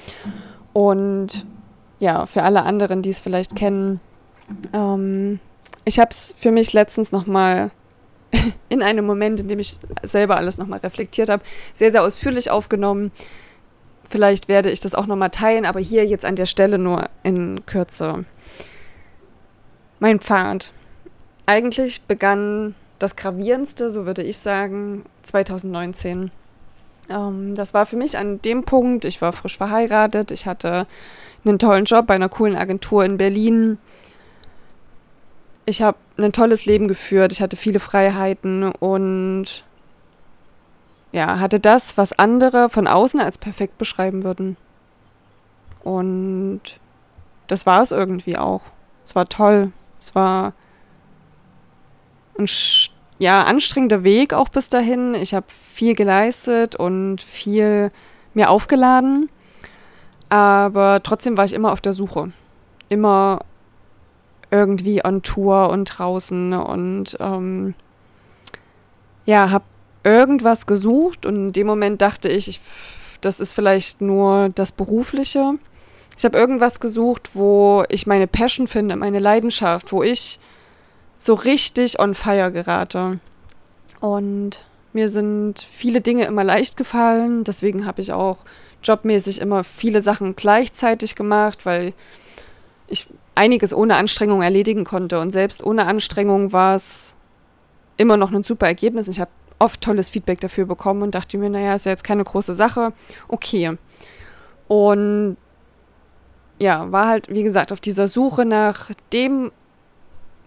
Und 0.73 1.45
ja, 1.99 2.27
für 2.27 2.43
alle 2.43 2.63
anderen, 2.63 3.03
die 3.03 3.11
es 3.11 3.21
vielleicht 3.21 3.57
kennen, 3.57 4.01
ähm, 4.73 5.41
ich 5.85 5.99
habe 5.99 6.11
es 6.11 6.35
für 6.39 6.53
mich 6.53 6.73
letztens 6.73 7.13
noch 7.13 7.27
mal 7.27 7.71
in 8.69 8.83
einem 8.83 9.05
Moment, 9.05 9.41
in 9.41 9.49
dem 9.49 9.59
ich 9.59 9.77
selber 10.03 10.37
alles 10.37 10.57
nochmal 10.57 10.79
reflektiert 10.79 11.29
habe, 11.29 11.43
sehr, 11.75 11.91
sehr 11.91 12.03
ausführlich 12.03 12.51
aufgenommen. 12.51 13.11
Vielleicht 14.09 14.49
werde 14.49 14.71
ich 14.71 14.81
das 14.81 14.95
auch 14.95 15.07
nochmal 15.07 15.31
teilen, 15.31 15.67
aber 15.67 15.81
hier 15.81 16.07
jetzt 16.07 16.25
an 16.25 16.37
der 16.37 16.47
Stelle 16.47 16.79
nur 16.79 17.11
in 17.23 17.67
Kürze. 17.67 18.25
Mein 19.99 20.21
Pfad. 20.21 20.73
Eigentlich 21.49 22.02
begann 22.02 22.75
das 22.99 23.17
Gravierendste, 23.17 23.90
so 23.90 24.07
würde 24.07 24.23
ich 24.23 24.37
sagen, 24.38 25.05
2019. 25.23 26.31
Ähm, 27.09 27.55
das 27.55 27.73
war 27.73 27.87
für 27.87 27.97
mich 27.97 28.19
an 28.19 28.43
dem 28.43 28.64
Punkt, 28.64 29.05
ich 29.05 29.23
war 29.23 29.33
frisch 29.33 29.57
verheiratet, 29.57 30.31
ich 30.31 30.47
hatte 30.47 30.87
einen 31.45 31.59
tollen 31.59 31.87
Job 31.87 32.07
bei 32.07 32.14
einer 32.14 32.28
coolen 32.28 32.57
Agentur 32.57 33.05
in 33.05 33.17
Berlin 33.17 33.78
ich 35.69 35.83
habe 35.83 35.99
ein 36.17 36.33
tolles 36.33 36.64
Leben 36.64 36.88
geführt, 36.88 37.31
ich 37.31 37.43
hatte 37.43 37.57
viele 37.57 37.78
Freiheiten 37.78 38.73
und 38.73 39.64
ja, 41.12 41.40
hatte 41.40 41.61
das, 41.61 41.99
was 41.99 42.19
andere 42.19 42.71
von 42.71 42.87
außen 42.87 43.21
als 43.21 43.37
perfekt 43.37 43.76
beschreiben 43.76 44.25
würden. 44.25 44.57
Und 45.85 46.61
das 47.49 47.67
war 47.67 47.83
es 47.83 47.93
irgendwie 47.93 48.38
auch. 48.38 48.62
Es 49.05 49.14
war 49.14 49.28
toll. 49.28 49.73
Es 49.99 50.14
war 50.14 50.55
ein 52.38 52.49
ja, 53.18 53.42
anstrengender 53.42 54.04
Weg 54.04 54.33
auch 54.33 54.49
bis 54.49 54.68
dahin. 54.68 55.14
Ich 55.14 55.35
habe 55.35 55.47
viel 55.75 55.95
geleistet 55.95 56.76
und 56.76 57.23
viel 57.23 57.90
mir 58.35 58.50
aufgeladen. 58.50 59.28
Aber 60.28 61.02
trotzdem 61.02 61.37
war 61.37 61.45
ich 61.45 61.54
immer 61.54 61.73
auf 61.73 61.80
der 61.80 61.92
Suche. 61.92 62.33
Immer 62.88 63.40
irgendwie 64.50 65.04
on 65.04 65.23
Tour 65.23 65.68
und 65.71 65.85
draußen 65.85 66.54
und 66.54 67.16
ähm, 67.21 67.75
ja, 69.26 69.50
habe 69.50 69.64
irgendwas 70.04 70.66
gesucht 70.66 71.26
und 71.26 71.37
in 71.37 71.52
dem 71.52 71.66
Moment 71.66 72.00
dachte 72.00 72.30
ich, 72.30 72.49
ich 72.49 72.61
das 73.21 73.40
ist 73.40 73.52
vielleicht 73.52 74.00
nur 74.00 74.49
das 74.50 74.73
Berufliche. 74.73 75.54
Ich 76.16 76.25
habe 76.25 76.38
irgendwas 76.38 76.80
gesucht, 76.80 77.35
wo 77.35 77.85
ich 77.88 78.07
meine 78.07 78.26
Passion 78.26 78.66
finde, 78.68 78.97
meine 78.97 79.18
Leidenschaft, 79.18 79.92
wo 79.92 80.02
ich 80.02 80.38
so 81.19 81.35
richtig 81.35 81.99
on 81.99 82.15
fire 82.15 82.53
gerate. 82.53 83.21
Und 84.01 84.61
mir 84.93 85.09
sind 85.09 85.61
viele 85.61 86.01
Dinge 86.01 86.25
immer 86.25 86.45
leicht 86.45 86.77
gefallen, 86.77 87.45
deswegen 87.45 87.87
habe 87.87 88.01
ich 88.01 88.13
auch 88.13 88.39
jobmäßig 88.83 89.41
immer 89.41 89.65
viele 89.65 90.03
Sachen 90.03 90.37
gleichzeitig 90.37 91.15
gemacht, 91.15 91.67
weil 91.67 91.93
ich 92.87 93.07
einiges 93.35 93.75
ohne 93.75 93.97
Anstrengung 93.97 94.43
erledigen 94.43 94.85
konnte. 94.85 95.21
Und 95.21 95.33
selbst 95.33 95.65
ohne 95.65 95.87
Anstrengung 95.87 96.53
war 96.53 96.75
es 96.75 97.15
immer 97.97 98.17
noch 98.17 98.33
ein 98.33 98.45
super 98.45 98.67
Ergebnis. 98.67 99.09
Ich 99.09 99.21
habe 99.21 99.31
oft 99.59 99.81
tolles 99.81 100.11
Feedback 100.11 100.41
dafür 100.41 100.67
bekommen 100.67 101.03
und 101.03 101.15
dachte 101.15 101.37
mir, 101.39 101.51
naja, 101.51 101.75
ist 101.75 101.87
ja 101.87 101.93
jetzt 101.93 102.05
keine 102.05 102.25
große 102.25 102.55
Sache. 102.55 102.93
Okay. 103.29 103.77
Und 104.69 105.37
ja, 106.59 106.91
war 106.91 107.07
halt, 107.07 107.29
wie 107.29 107.43
gesagt, 107.43 107.73
auf 107.73 107.81
dieser 107.81 108.09
Suche 108.09 108.45
nach 108.45 108.91
dem 109.13 109.53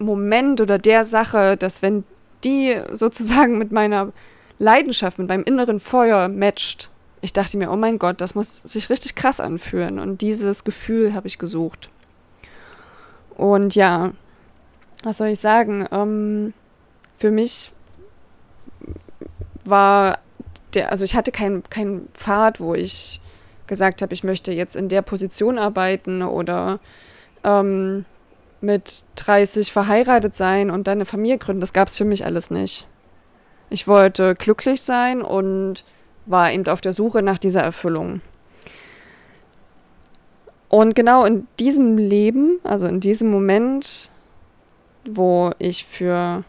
Moment 0.04 0.60
oder 0.60 0.78
der 0.78 1.04
Sache, 1.04 1.56
dass 1.56 1.82
wenn 1.82 2.04
die 2.44 2.76
sozusagen 2.90 3.58
mit 3.58 3.72
meiner 3.72 4.12
Leidenschaft, 4.58 5.18
mit 5.18 5.28
meinem 5.28 5.44
inneren 5.44 5.80
Feuer 5.80 6.28
matcht, 6.28 6.90
ich 7.20 7.32
dachte 7.32 7.56
mir, 7.56 7.70
oh 7.70 7.76
mein 7.76 7.98
Gott, 7.98 8.20
das 8.20 8.34
muss 8.34 8.62
sich 8.62 8.90
richtig 8.90 9.14
krass 9.14 9.38
anfühlen. 9.38 10.00
Und 10.00 10.22
dieses 10.22 10.64
Gefühl 10.64 11.14
habe 11.14 11.28
ich 11.28 11.38
gesucht. 11.38 11.88
Und 13.36 13.76
ja, 13.76 14.12
was 15.04 15.18
soll 15.18 15.28
ich 15.28 15.40
sagen? 15.40 15.86
Ähm, 15.92 16.52
für 17.18 17.30
mich 17.30 17.70
war 19.64 20.18
der, 20.74 20.90
also 20.90 21.04
ich 21.04 21.14
hatte 21.14 21.30
keinen 21.30 21.62
kein 21.70 22.08
Pfad, 22.14 22.60
wo 22.60 22.74
ich 22.74 23.20
gesagt 23.68 24.02
habe, 24.02 24.12
ich 24.12 24.24
möchte 24.24 24.52
jetzt 24.52 24.74
in 24.74 24.88
der 24.88 25.02
Position 25.02 25.58
arbeiten 25.58 26.22
oder 26.22 26.80
ähm, 27.44 28.04
mit 28.62 29.04
30 29.16 29.72
verheiratet 29.72 30.36
sein 30.36 30.70
und 30.70 30.86
dann 30.86 30.98
eine 30.98 31.04
Familie 31.04 31.38
gründen. 31.38 31.60
Das 31.60 31.72
gab 31.72 31.88
es 31.88 31.96
für 31.96 32.04
mich 32.04 32.24
alles 32.24 32.50
nicht. 32.50 32.86
Ich 33.70 33.88
wollte 33.88 34.34
glücklich 34.34 34.82
sein 34.82 35.22
und 35.22 35.84
war 36.26 36.52
eben 36.52 36.66
auf 36.68 36.80
der 36.80 36.92
Suche 36.92 37.22
nach 37.22 37.38
dieser 37.38 37.62
Erfüllung. 37.62 38.20
Und 40.68 40.94
genau 40.94 41.24
in 41.24 41.46
diesem 41.58 41.98
Leben, 41.98 42.58
also 42.64 42.86
in 42.86 43.00
diesem 43.00 43.30
Moment, 43.30 44.10
wo 45.04 45.50
ich 45.58 45.84
für 45.84 46.44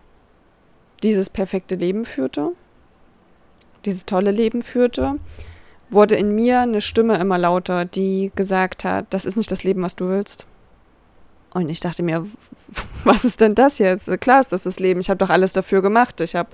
dieses 1.02 1.30
perfekte 1.30 1.76
Leben 1.76 2.06
führte, 2.06 2.54
dieses 3.86 4.06
tolle 4.06 4.32
Leben 4.32 4.62
führte, 4.62 5.20
wurde 5.90 6.16
in 6.16 6.34
mir 6.36 6.62
eine 6.62 6.82
Stimme 6.82 7.18
immer 7.18 7.38
lauter, 7.38 7.86
die 7.86 8.32
gesagt 8.36 8.84
hat, 8.84 9.08
das 9.10 9.26
ist 9.26 9.36
nicht 9.36 9.52
das 9.52 9.64
Leben, 9.64 9.82
was 9.82 9.96
du 9.96 10.08
willst. 10.08 10.46
Und 11.54 11.70
ich 11.70 11.80
dachte 11.80 12.04
mir, 12.04 12.26
was 13.04 13.26
ist 13.26 13.42
denn 13.42 13.56
das 13.56 13.80
jetzt? 13.80 14.10
Klar 14.22 14.40
ist 14.40 14.52
das 14.52 14.64
das 14.64 14.80
Leben. 14.80 15.00
Ich 15.00 15.10
habe 15.10 15.18
doch 15.18 15.30
alles 15.30 15.54
dafür 15.54 15.82
gemacht. 15.82 16.22
Ich 16.22 16.36
habe 16.36 16.50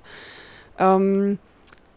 ähm, 0.78 1.40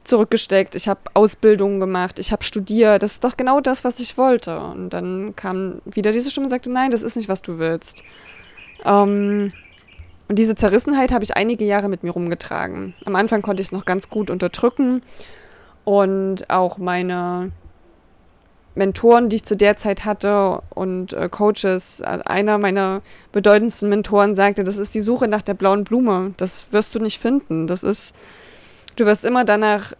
zurückgesteckt, 0.04 0.74
ich 0.74 0.88
habe 0.88 1.00
Ausbildungen 1.14 1.80
gemacht, 1.80 2.18
ich 2.18 2.32
habe 2.32 2.42
studiert. 2.42 3.02
Das 3.02 3.12
ist 3.12 3.24
doch 3.24 3.36
genau 3.36 3.60
das, 3.60 3.84
was 3.84 4.00
ich 4.00 4.18
wollte. 4.18 4.58
Und 4.58 4.90
dann 4.90 5.34
kam 5.36 5.80
wieder 5.84 6.12
diese 6.12 6.30
Stimme 6.30 6.46
und 6.46 6.50
sagte, 6.50 6.70
nein, 6.70 6.90
das 6.90 7.02
ist 7.02 7.16
nicht, 7.16 7.28
was 7.28 7.42
du 7.42 7.58
willst. 7.58 8.02
Ähm, 8.84 9.52
und 10.28 10.38
diese 10.38 10.54
Zerrissenheit 10.54 11.12
habe 11.12 11.24
ich 11.24 11.36
einige 11.36 11.64
Jahre 11.64 11.88
mit 11.88 12.02
mir 12.02 12.10
rumgetragen. 12.10 12.94
Am 13.04 13.16
Anfang 13.16 13.42
konnte 13.42 13.60
ich 13.60 13.68
es 13.68 13.72
noch 13.72 13.84
ganz 13.84 14.08
gut 14.08 14.30
unterdrücken 14.30 15.02
und 15.84 16.48
auch 16.48 16.78
meine 16.78 17.52
Mentoren, 18.74 19.28
die 19.28 19.36
ich 19.36 19.44
zu 19.44 19.56
der 19.56 19.76
Zeit 19.76 20.04
hatte 20.04 20.62
und 20.70 21.12
äh, 21.12 21.28
Coaches, 21.28 22.02
einer 22.02 22.58
meiner 22.58 23.02
bedeutendsten 23.32 23.88
Mentoren 23.88 24.34
sagte, 24.34 24.64
das 24.64 24.78
ist 24.78 24.94
die 24.94 25.00
Suche 25.00 25.28
nach 25.28 25.42
der 25.42 25.54
blauen 25.54 25.84
Blume. 25.84 26.32
Das 26.38 26.66
wirst 26.70 26.94
du 26.94 26.98
nicht 26.98 27.20
finden. 27.20 27.66
Das 27.66 27.82
ist, 27.82 28.14
du 28.96 29.04
wirst 29.04 29.24
immer 29.24 29.44
danach 29.44 29.92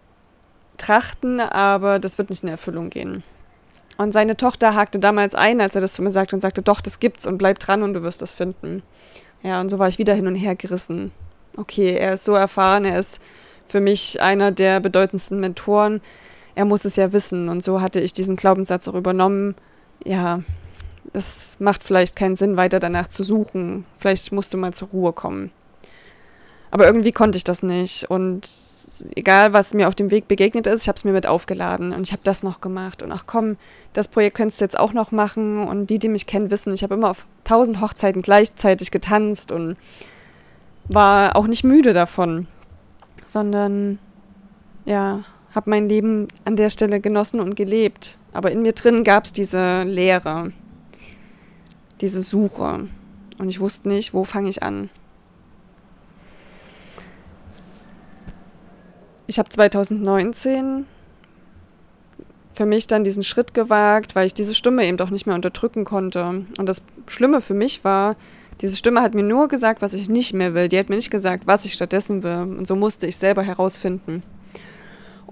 trachten, 0.79 1.41
aber 1.41 1.99
das 1.99 2.17
wird 2.17 2.31
nicht 2.31 2.43
in 2.43 2.49
Erfüllung 2.49 2.88
gehen. 2.88 3.23
Und 3.99 4.12
seine 4.12 4.37
Tochter 4.37 4.75
hakte 4.75 4.99
damals 4.99 5.35
ein, 5.35 5.61
als 5.61 5.75
er 5.75 5.83
das 5.83 5.93
zu 5.93 6.02
mir 6.02 6.11
sagte 6.11 6.35
und 6.35 6.41
sagte, 6.41 6.62
doch, 6.62 6.81
das 6.81 6.99
gibt's 6.99 7.26
und 7.26 7.38
bleib 7.38 7.59
dran 7.59 7.83
und 7.83 7.95
du 7.95 8.02
wirst 8.02 8.23
das 8.23 8.33
finden. 8.33 8.83
Ja, 9.43 9.61
und 9.61 9.69
so 9.69 9.79
war 9.79 9.88
ich 9.88 9.99
wieder 9.99 10.14
hin 10.14 10.26
und 10.26 10.35
her 10.35 10.55
gerissen. 10.57 11.12
Okay, 11.57 11.95
er 11.97 12.14
ist 12.14 12.25
so 12.25 12.35
erfahren, 12.35 12.87
er 12.87 12.99
ist 12.99 13.21
für 13.69 13.81
mich 13.81 14.21
einer 14.21 14.50
der 14.50 14.81
bedeutendsten 14.81 15.41
Mentoren 15.41 16.00
er 16.54 16.64
muss 16.64 16.85
es 16.85 16.97
ja 16.97 17.12
wissen. 17.12 17.49
Und 17.49 17.62
so 17.62 17.80
hatte 17.80 18.00
ich 18.00 18.12
diesen 18.12 18.37
Glaubenssatz 18.37 18.88
auch 18.88 18.94
übernommen. 18.94 19.54
Ja, 20.04 20.42
es 21.12 21.56
macht 21.61 21.85
vielleicht 21.85 22.16
keinen 22.16 22.37
Sinn, 22.37 22.56
weiter 22.56 22.80
danach 22.80 23.09
zu 23.09 23.23
suchen. 23.23 23.85
Vielleicht 23.97 24.32
musst 24.32 24.52
du 24.54 24.59
mal 24.59 24.73
zur 24.73 24.88
Ruhe 24.88 25.12
kommen. 25.12 25.50
Aber 26.71 26.87
irgendwie 26.87 27.12
konnte 27.12 27.37
ich 27.37 27.44
das 27.44 27.62
nicht. 27.62 28.11
Und 28.11 28.49
egal, 29.14 29.52
was 29.52 29.75
mir 29.75 29.88
auf 29.88 29.94
dem 29.94 30.11
Weg 30.11 30.26
begegnet 30.28 30.66
ist, 30.66 30.82
ich 30.82 30.88
habe 30.88 30.97
es 30.97 31.04
mir 31.04 31.12
mit 31.12 31.26
aufgeladen 31.26 31.92
und 31.92 32.06
ich 32.06 32.12
habe 32.12 32.23
das 32.25 32.42
noch 32.42 32.61
gemacht. 32.61 33.02
Und 33.02 33.12
ach 33.12 33.25
komm, 33.26 33.56
das 33.92 34.09
Projekt 34.09 34.37
könntest 34.37 34.61
du 34.61 34.64
jetzt 34.64 34.78
auch 34.78 34.92
noch 34.92 35.11
machen. 35.12 35.66
Und 35.66 35.88
die, 35.88 35.99
die 35.99 36.09
mich 36.09 36.26
kennen, 36.26 36.50
wissen, 36.50 36.73
ich 36.73 36.82
habe 36.82 36.94
immer 36.94 37.11
auf 37.11 37.26
tausend 37.44 37.80
Hochzeiten 37.80 38.23
gleichzeitig 38.23 38.90
getanzt 38.90 39.52
und 39.52 39.76
war 40.88 41.37
auch 41.37 41.47
nicht 41.47 41.64
müde 41.64 41.92
davon, 41.92 42.49
sondern 43.25 43.99
ja, 44.85 45.25
habe 45.54 45.71
mein 45.71 45.88
Leben 45.88 46.28
an 46.44 46.56
der 46.56 46.71
Stelle 46.71 47.00
genossen 47.00 47.40
und 47.40 47.56
gelebt. 47.56 48.18
Aber 48.32 48.50
in 48.50 48.62
mir 48.62 48.73
drin 48.73 49.04
gab 49.04 49.25
es 49.25 49.32
diese 49.32 49.82
Leere, 49.82 50.52
diese 52.00 52.23
Suche. 52.23 52.88
Und 53.38 53.49
ich 53.49 53.61
wusste 53.61 53.88
nicht, 53.88 54.14
wo 54.14 54.25
fange 54.25 54.49
ich 54.49 54.62
an. 54.62 54.88
Ich 59.26 59.38
habe 59.38 59.49
2019 59.49 60.87
für 62.54 62.66
mich 62.66 62.87
dann 62.87 63.04
diesen 63.04 63.23
Schritt 63.23 63.54
gewagt, 63.54 64.14
weil 64.14 64.26
ich 64.26 64.35
diese 64.35 64.54
Stimme 64.54 64.87
eben 64.87 64.97
doch 64.97 65.11
nicht 65.11 65.26
mehr 65.26 65.35
unterdrücken 65.35 65.85
konnte. 65.85 66.44
Und 66.59 66.66
das 66.66 66.82
Schlimme 67.06 67.40
für 67.40 67.54
mich 67.54 67.82
war, 67.85 68.16
diese 68.61 68.76
Stimme 68.76 69.00
hat 69.00 69.14
mir 69.14 69.23
nur 69.23 69.49
gesagt, 69.49 69.82
was 69.82 69.94
ich 69.94 70.09
nicht 70.09 70.35
mehr 70.35 70.54
will. 70.54 70.68
Die 70.68 70.78
hat 70.78 70.88
mir 70.88 70.97
nicht 70.97 71.11
gesagt, 71.11 71.47
was 71.47 71.64
ich 71.64 71.73
stattdessen 71.73 72.23
will. 72.23 72.56
Und 72.59 72.66
so 72.66 72.76
musste 72.76 73.06
ich 73.06 73.16
selber 73.16 73.42
herausfinden. 73.42 74.23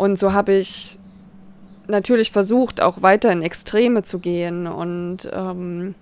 Und 0.01 0.19
so 0.19 0.33
habe 0.33 0.55
ich 0.55 0.99
natürlich 1.87 2.33
versucht, 2.33 2.81
auch 2.81 3.03
weiter 3.03 3.31
in 3.31 3.43
Extreme 3.43 4.03
zu 4.03 4.19
gehen 4.19 4.67
und 4.67 5.29
ähm, 5.31 5.95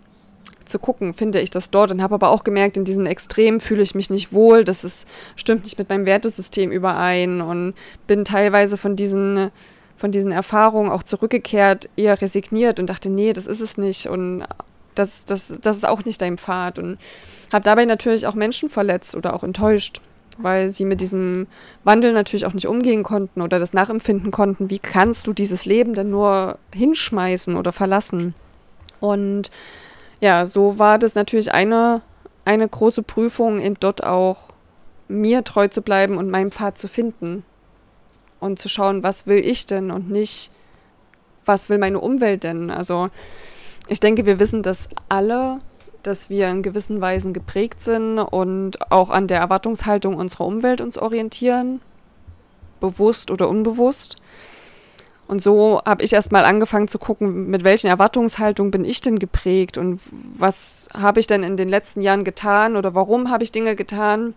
zu 0.65 0.79
gucken, 0.79 1.15
finde 1.15 1.41
ich 1.41 1.51
das 1.51 1.71
dort. 1.71 1.91
Und 1.91 2.01
habe 2.01 2.15
aber 2.15 2.31
auch 2.31 2.45
gemerkt, 2.45 2.77
in 2.77 2.85
diesen 2.85 3.07
Extremen 3.07 3.59
fühle 3.59 3.83
ich 3.83 3.97
mich 3.97 4.09
nicht 4.09 4.33
wohl, 4.33 4.63
das 4.63 4.85
ist, 4.85 5.09
stimmt 5.35 5.65
nicht 5.65 5.79
mit 5.79 5.89
meinem 5.89 6.07
Wertesystem 6.07 6.71
überein 6.71 7.41
und 7.41 7.75
bin 8.07 8.25
teilweise 8.25 8.77
von 8.77 8.95
diesen, 8.95 9.51
von 9.97 10.13
diesen 10.13 10.31
Erfahrungen 10.31 10.93
auch 10.93 11.03
zurückgekehrt, 11.03 11.89
eher 11.97 12.23
resigniert 12.23 12.79
und 12.79 12.89
dachte, 12.89 13.11
nee, 13.11 13.33
das 13.33 13.49
ist 13.49 13.61
es 13.61 13.79
nicht. 13.79 14.07
Und 14.07 14.45
das, 14.95 15.25
das, 15.25 15.59
das 15.61 15.77
ist 15.77 15.89
auch 15.89 16.05
nicht 16.05 16.23
dein 16.23 16.39
Pfad. 16.39 16.79
Und 16.79 16.99
habe 17.53 17.65
dabei 17.65 17.85
natürlich 17.85 18.29
auch 18.29 18.35
Menschen 18.35 18.69
verletzt 18.69 19.17
oder 19.17 19.35
auch 19.35 19.43
enttäuscht 19.43 20.01
weil 20.39 20.71
sie 20.71 20.85
mit 20.85 21.01
diesem 21.01 21.47
Wandel 21.85 22.13
natürlich 22.13 22.47
auch 22.47 22.55
nicht 22.55 22.69
umgehen 22.69 23.03
konnten 23.03 23.43
oder 23.43 23.59
das 23.59 23.73
nachempfinden 23.73 24.31
konnten, 24.31 24.71
wie 24.71 24.79
kannst 24.79 25.27
du 25.27 25.33
dieses 25.33 25.65
Leben 25.65 25.95
denn 25.95 26.11
nur 26.11 26.59
hinschmeißen 26.73 27.57
oder 27.57 27.73
verlassen. 27.73 28.35
Und 29.01 29.51
ja, 30.21 30.47
so 30.47 30.79
war 30.79 30.99
das 30.99 31.15
natürlich 31.15 31.53
eine, 31.53 32.03
eine 32.45 32.69
große 32.69 33.03
Prüfung, 33.03 33.61
eben 33.61 33.77
dort 33.79 34.05
auch 34.05 34.49
mir 35.09 35.45
treu 35.45 35.69
zu 35.69 35.83
bleiben 35.83 36.17
und 36.17 36.31
meinen 36.31 36.51
Pfad 36.51 36.79
zu 36.79 36.89
finden 36.89 37.45
und 38.41 38.59
zu 38.59 38.69
schauen, 38.69 39.03
was 39.03 39.27
will 39.27 39.39
ich 39.39 39.67
denn 39.67 39.91
und 39.91 40.11
nicht, 40.11 40.51
was 41.45 41.69
will 41.69 41.79
meine 41.79 42.01
Umwelt 42.01 42.45
denn. 42.45 42.71
Also 42.71 43.11
ich 43.89 44.01
denke, 44.01 44.27
wir 44.27 44.39
wissen 44.39 44.63
das 44.63 44.89
alle, 45.09 45.61
dass 46.03 46.31
wir 46.31 46.49
in 46.49 46.63
gewissen 46.63 47.01
Weisen 47.01 47.33
geprägt 47.33 47.81
sind 47.81 48.19
und 48.19 48.91
auch 48.91 49.11
an 49.11 49.27
der 49.27 49.39
Erwartungshaltung 49.41 50.17
unserer 50.17 50.47
Umwelt 50.47 50.81
uns 50.81 50.99
orientieren, 50.99 51.81
bewusst 52.81 53.31
oder 53.31 53.49
unbewusst. 53.49 54.17
Und 55.27 55.43
so 55.43 55.83
habe 55.85 56.03
ich 56.03 56.15
erst 56.15 56.33
mal 56.33 56.47
angefangen 56.47 56.89
zu 56.89 56.99
gucken, 56.99 57.51
mit 57.51 57.63
welchen 57.63 57.89
Erwartungshaltungen 57.89 58.71
bin 58.71 58.87
ich 58.87 59.03
denn 59.03 59.19
geprägt 59.19 59.77
und 59.77 60.01
was 60.39 60.89
habe 60.95 61.21
ich 61.21 61.27
denn 61.27 61.43
in 61.43 61.59
den 61.59 61.69
letzten 61.69 62.01
Jahren 62.01 62.25
getan 62.25 62.77
oder 62.77 62.95
warum 62.95 63.31
habe 63.31 63.45
ich 63.45 63.53
Dinge 63.53 63.77
getan 63.77 64.33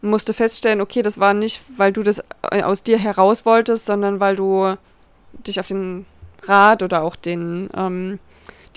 und 0.00 0.10
musste 0.10 0.32
feststellen, 0.32 0.80
okay, 0.80 1.02
das 1.02 1.18
war 1.18 1.34
nicht, 1.34 1.62
weil 1.76 1.92
du 1.92 2.04
das 2.04 2.22
äh, 2.52 2.62
aus 2.62 2.84
dir 2.84 2.98
heraus 2.98 3.44
wolltest, 3.44 3.86
sondern 3.86 4.20
weil 4.20 4.36
du 4.36 4.76
dich 5.44 5.58
auf 5.58 5.66
den 5.66 6.06
Rat 6.44 6.84
oder 6.84 7.02
auch 7.02 7.16
den 7.16 7.68
ähm, 7.76 8.20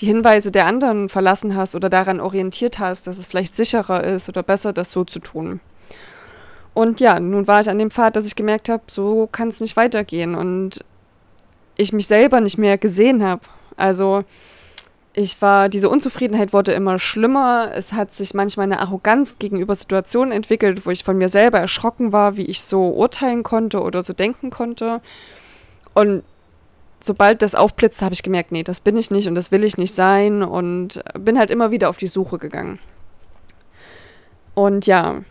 die 0.00 0.06
Hinweise 0.06 0.50
der 0.50 0.66
anderen 0.66 1.08
verlassen 1.08 1.56
hast 1.56 1.74
oder 1.74 1.88
daran 1.88 2.20
orientiert 2.20 2.78
hast, 2.78 3.06
dass 3.06 3.18
es 3.18 3.26
vielleicht 3.26 3.56
sicherer 3.56 4.04
ist 4.04 4.28
oder 4.28 4.42
besser, 4.42 4.72
das 4.72 4.90
so 4.90 5.04
zu 5.04 5.18
tun. 5.18 5.60
Und 6.74 7.00
ja, 7.00 7.18
nun 7.18 7.46
war 7.46 7.60
ich 7.60 7.70
an 7.70 7.78
dem 7.78 7.90
Pfad, 7.90 8.16
dass 8.16 8.26
ich 8.26 8.36
gemerkt 8.36 8.68
habe, 8.68 8.82
so 8.88 9.26
kann 9.32 9.48
es 9.48 9.60
nicht 9.60 9.76
weitergehen 9.76 10.34
und 10.34 10.84
ich 11.76 11.92
mich 11.92 12.06
selber 12.06 12.40
nicht 12.40 12.58
mehr 12.58 12.76
gesehen 12.76 13.22
habe. 13.24 13.42
Also 13.76 14.24
ich 15.14 15.40
war, 15.40 15.70
diese 15.70 15.88
Unzufriedenheit 15.88 16.52
wurde 16.52 16.72
immer 16.72 16.98
schlimmer. 16.98 17.70
Es 17.74 17.94
hat 17.94 18.14
sich 18.14 18.34
manchmal 18.34 18.64
eine 18.64 18.80
Arroganz 18.80 19.38
gegenüber 19.38 19.74
Situationen 19.74 20.30
entwickelt, 20.30 20.84
wo 20.84 20.90
ich 20.90 21.04
von 21.04 21.16
mir 21.16 21.30
selber 21.30 21.58
erschrocken 21.58 22.12
war, 22.12 22.36
wie 22.36 22.44
ich 22.44 22.62
so 22.62 22.90
urteilen 22.90 23.42
konnte 23.42 23.80
oder 23.80 24.02
so 24.02 24.12
denken 24.12 24.50
konnte. 24.50 25.00
Und 25.94 26.22
sobald 27.06 27.42
das 27.42 27.54
aufblitzt, 27.54 28.02
habe 28.02 28.12
ich 28.12 28.22
gemerkt, 28.22 28.52
nee, 28.52 28.62
das 28.62 28.80
bin 28.80 28.96
ich 28.96 29.10
nicht 29.10 29.28
und 29.28 29.34
das 29.34 29.50
will 29.50 29.64
ich 29.64 29.78
nicht 29.78 29.94
sein 29.94 30.42
und 30.42 31.02
bin 31.18 31.38
halt 31.38 31.50
immer 31.50 31.70
wieder 31.70 31.88
auf 31.88 31.96
die 31.96 32.06
Suche 32.06 32.38
gegangen. 32.38 32.78
Und 34.54 34.86
ja, 34.86 35.22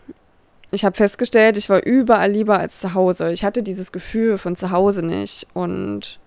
ich 0.70 0.84
habe 0.84 0.96
festgestellt, 0.96 1.56
ich 1.56 1.68
war 1.68 1.84
überall 1.84 2.30
lieber 2.30 2.58
als 2.58 2.80
zu 2.80 2.94
Hause. 2.94 3.32
Ich 3.32 3.44
hatte 3.44 3.62
dieses 3.62 3.92
Gefühl 3.92 4.38
von 4.38 4.56
zu 4.56 4.70
Hause 4.70 5.02
nicht 5.02 5.46
und 5.52 6.18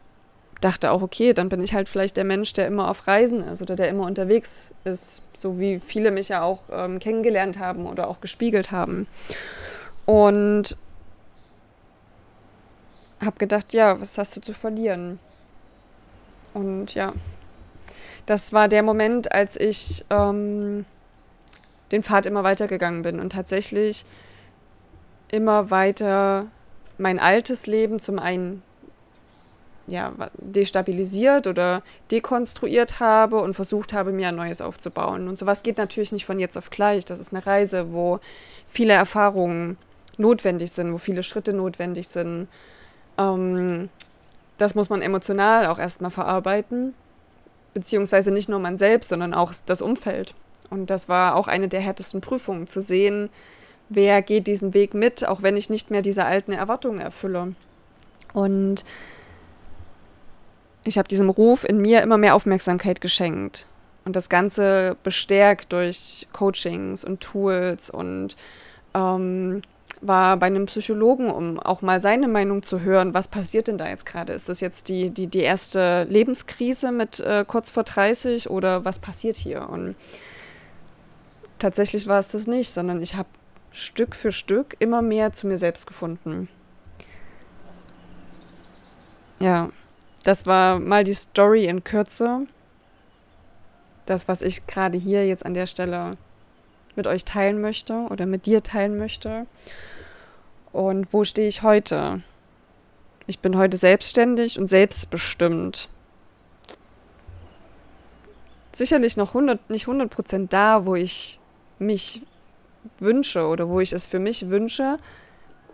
dachte 0.62 0.92
auch, 0.92 1.02
okay, 1.02 1.34
dann 1.34 1.50
bin 1.50 1.64
ich 1.64 1.74
halt 1.74 1.88
vielleicht 1.88 2.18
der 2.18 2.26
Mensch, 2.26 2.54
der 2.54 2.68
immer 2.68 2.90
auf 2.90 3.08
Reisen 3.08 3.42
ist 3.42 3.62
oder 3.62 3.76
der 3.76 3.90
immer 3.90 4.06
unterwegs 4.06 4.72
ist, 4.84 5.24
so 5.34 5.60
wie 5.60 5.80
viele 5.80 6.12
mich 6.12 6.30
ja 6.30 6.42
auch 6.42 6.64
ähm, 6.72 7.00
kennengelernt 7.00 7.60
haben 7.60 7.86
oder 7.86 8.08
auch 8.08 8.20
gespiegelt 8.22 8.72
haben. 8.72 9.08
Und 10.06 10.76
habe 13.24 13.38
gedacht, 13.38 13.74
ja, 13.74 14.00
was 14.00 14.18
hast 14.18 14.36
du 14.36 14.42
zu 14.42 14.54
verlieren? 14.54 15.20
Und 16.60 16.94
ja, 16.94 17.14
das 18.26 18.52
war 18.52 18.68
der 18.68 18.84
Moment, 18.84 19.32
als 19.32 19.56
ich 19.56 20.06
ähm, 20.10 20.86
den 21.92 22.04
Pfad 22.04 22.26
immer 22.26 22.44
weitergegangen 22.44 23.02
bin 23.02 23.20
und 23.20 23.32
tatsächlich 23.32 24.06
immer 25.32 25.72
weiter 25.72 26.48
mein 26.98 27.18
altes 27.18 27.66
Leben 27.66 28.00
zum 28.00 28.20
einen 28.20 28.62
ja, 29.88 30.14
destabilisiert 30.34 31.48
oder 31.48 31.82
dekonstruiert 32.12 33.00
habe 33.00 33.38
und 33.38 33.54
versucht 33.54 33.94
habe, 33.94 34.12
mir 34.12 34.28
ein 34.28 34.36
neues 34.36 34.62
aufzubauen. 34.62 35.28
Und 35.28 35.40
sowas 35.40 35.64
geht 35.64 35.78
natürlich 35.78 36.12
nicht 36.12 36.26
von 36.26 36.40
jetzt 36.40 36.58
auf 36.58 36.70
gleich. 36.70 37.06
Das 37.06 37.20
ist 37.20 37.34
eine 37.34 37.46
Reise, 37.46 37.94
wo 37.94 38.20
viele 38.68 38.94
Erfahrungen 38.94 39.78
notwendig 40.18 40.72
sind, 40.74 40.94
wo 40.94 40.98
viele 40.98 41.24
Schritte 41.24 41.54
notwendig 41.54 42.10
sind. 42.10 42.48
Ähm, 43.18 43.90
das 44.62 44.76
muss 44.76 44.90
man 44.90 45.02
emotional 45.02 45.66
auch 45.68 45.80
erstmal 45.80 46.12
verarbeiten. 46.12 46.94
Beziehungsweise 47.74 48.32
nicht 48.32 48.50
nur 48.50 48.60
man 48.60 48.78
selbst, 48.78 49.10
sondern 49.10 49.34
auch 49.34 49.54
das 49.66 49.82
Umfeld. 49.82 50.34
Und 50.70 50.90
das 50.90 51.10
war 51.10 51.36
auch 51.36 51.48
eine 51.48 51.68
der 51.68 51.80
härtesten 51.80 52.22
Prüfungen, 52.22 52.68
zu 52.68 52.82
sehen, 52.82 53.30
wer 53.90 54.22
geht 54.22 54.48
diesen 54.48 54.74
Weg 54.74 54.94
mit, 54.94 55.28
auch 55.28 55.42
wenn 55.42 55.58
ich 55.58 55.70
nicht 55.70 55.90
mehr 55.90 56.02
diese 56.02 56.26
alten 56.26 56.52
Erwartungen 56.52 57.00
erfülle. 57.00 57.56
Und 58.34 58.86
ich 60.86 60.98
habe 60.98 61.08
diesem 61.08 61.30
Ruf 61.30 61.64
in 61.64 61.80
mir 61.80 62.02
immer 62.02 62.18
mehr 62.18 62.36
Aufmerksamkeit 62.36 63.02
geschenkt. 63.02 63.68
Und 64.06 64.16
das 64.16 64.30
Ganze 64.30 64.96
bestärkt 65.04 65.74
durch 65.74 66.28
Coachings 66.34 67.04
und 67.04 67.22
Tools 67.22 67.90
und 67.90 68.36
ähm, 68.94 69.62
war 70.02 70.38
bei 70.38 70.46
einem 70.48 70.66
Psychologen, 70.66 71.30
um 71.30 71.60
auch 71.60 71.82
mal 71.82 72.00
seine 72.00 72.28
Meinung 72.28 72.64
zu 72.64 72.82
hören, 72.82 73.14
was 73.14 73.28
passiert 73.28 73.68
denn 73.68 73.78
da 73.78 73.90
jetzt 73.90 74.06
gerade? 74.06 74.34
Ist 74.34 74.48
das 74.48 74.62
jetzt 74.62 74.88
die, 74.90 75.10
die, 75.10 75.28
die 75.28 75.42
erste 75.42 76.04
Lebenskrise 76.10 76.92
mit 76.92 77.20
äh, 77.20 77.44
kurz 77.46 77.70
vor 77.70 77.84
30 77.84 78.50
oder 78.50 78.86
was 78.86 79.00
passiert 79.00 79.36
hier? 79.36 79.68
Und 79.70 79.96
tatsächlich 81.58 82.08
war 82.08 82.20
es 82.20 82.30
das 82.30 82.48
nicht, 82.48 82.70
sondern 82.70 83.02
ich 83.02 83.16
habe 83.16 83.30
Stück 83.72 84.16
für 84.16 84.32
Stück 84.32 84.76
immer 84.80 85.02
mehr 85.02 85.34
zu 85.34 85.48
mir 85.48 85.58
selbst 85.58 85.86
gefunden. 85.86 86.48
Ja, 89.40 89.70
das 90.24 90.46
war 90.46 90.80
mal 90.80 91.04
die 91.04 91.14
Story 91.14 91.66
in 91.66 91.84
Kürze. 91.84 92.48
Das, 94.06 94.28
was 94.28 94.42
ich 94.42 94.66
gerade 94.66 94.98
hier 94.98 95.28
jetzt 95.28 95.46
an 95.46 95.54
der 95.54 95.66
Stelle 95.66 96.18
mit 96.96 97.08
euch 97.08 97.26
teilen 97.26 97.62
möchte 97.62 98.08
oder 98.10 98.26
mit 98.26 98.46
dir 98.46 98.64
teilen 98.64 98.98
möchte. 98.98 99.46
Und 100.72 101.12
wo 101.14 101.24
stehe 101.24 101.48
ich 101.48 101.64
heute? 101.64 102.22
Ich 103.28 103.40
bin 103.40 103.58
heute 103.58 103.78
selbstständig 103.78 104.60
und 104.60 104.68
selbstbestimmt. 104.68 105.90
Sicherlich 108.72 109.18
noch 109.18 109.30
100, 109.30 109.70
nicht 109.70 109.88
100 109.88 110.10
Prozent 110.10 110.54
da, 110.54 110.86
wo 110.86 110.96
ich 110.96 111.40
mich 111.80 112.22
wünsche 113.00 113.46
oder 113.46 113.70
wo 113.70 113.80
ich 113.80 113.94
es 113.94 114.08
für 114.08 114.20
mich 114.20 114.50
wünsche. 114.50 114.98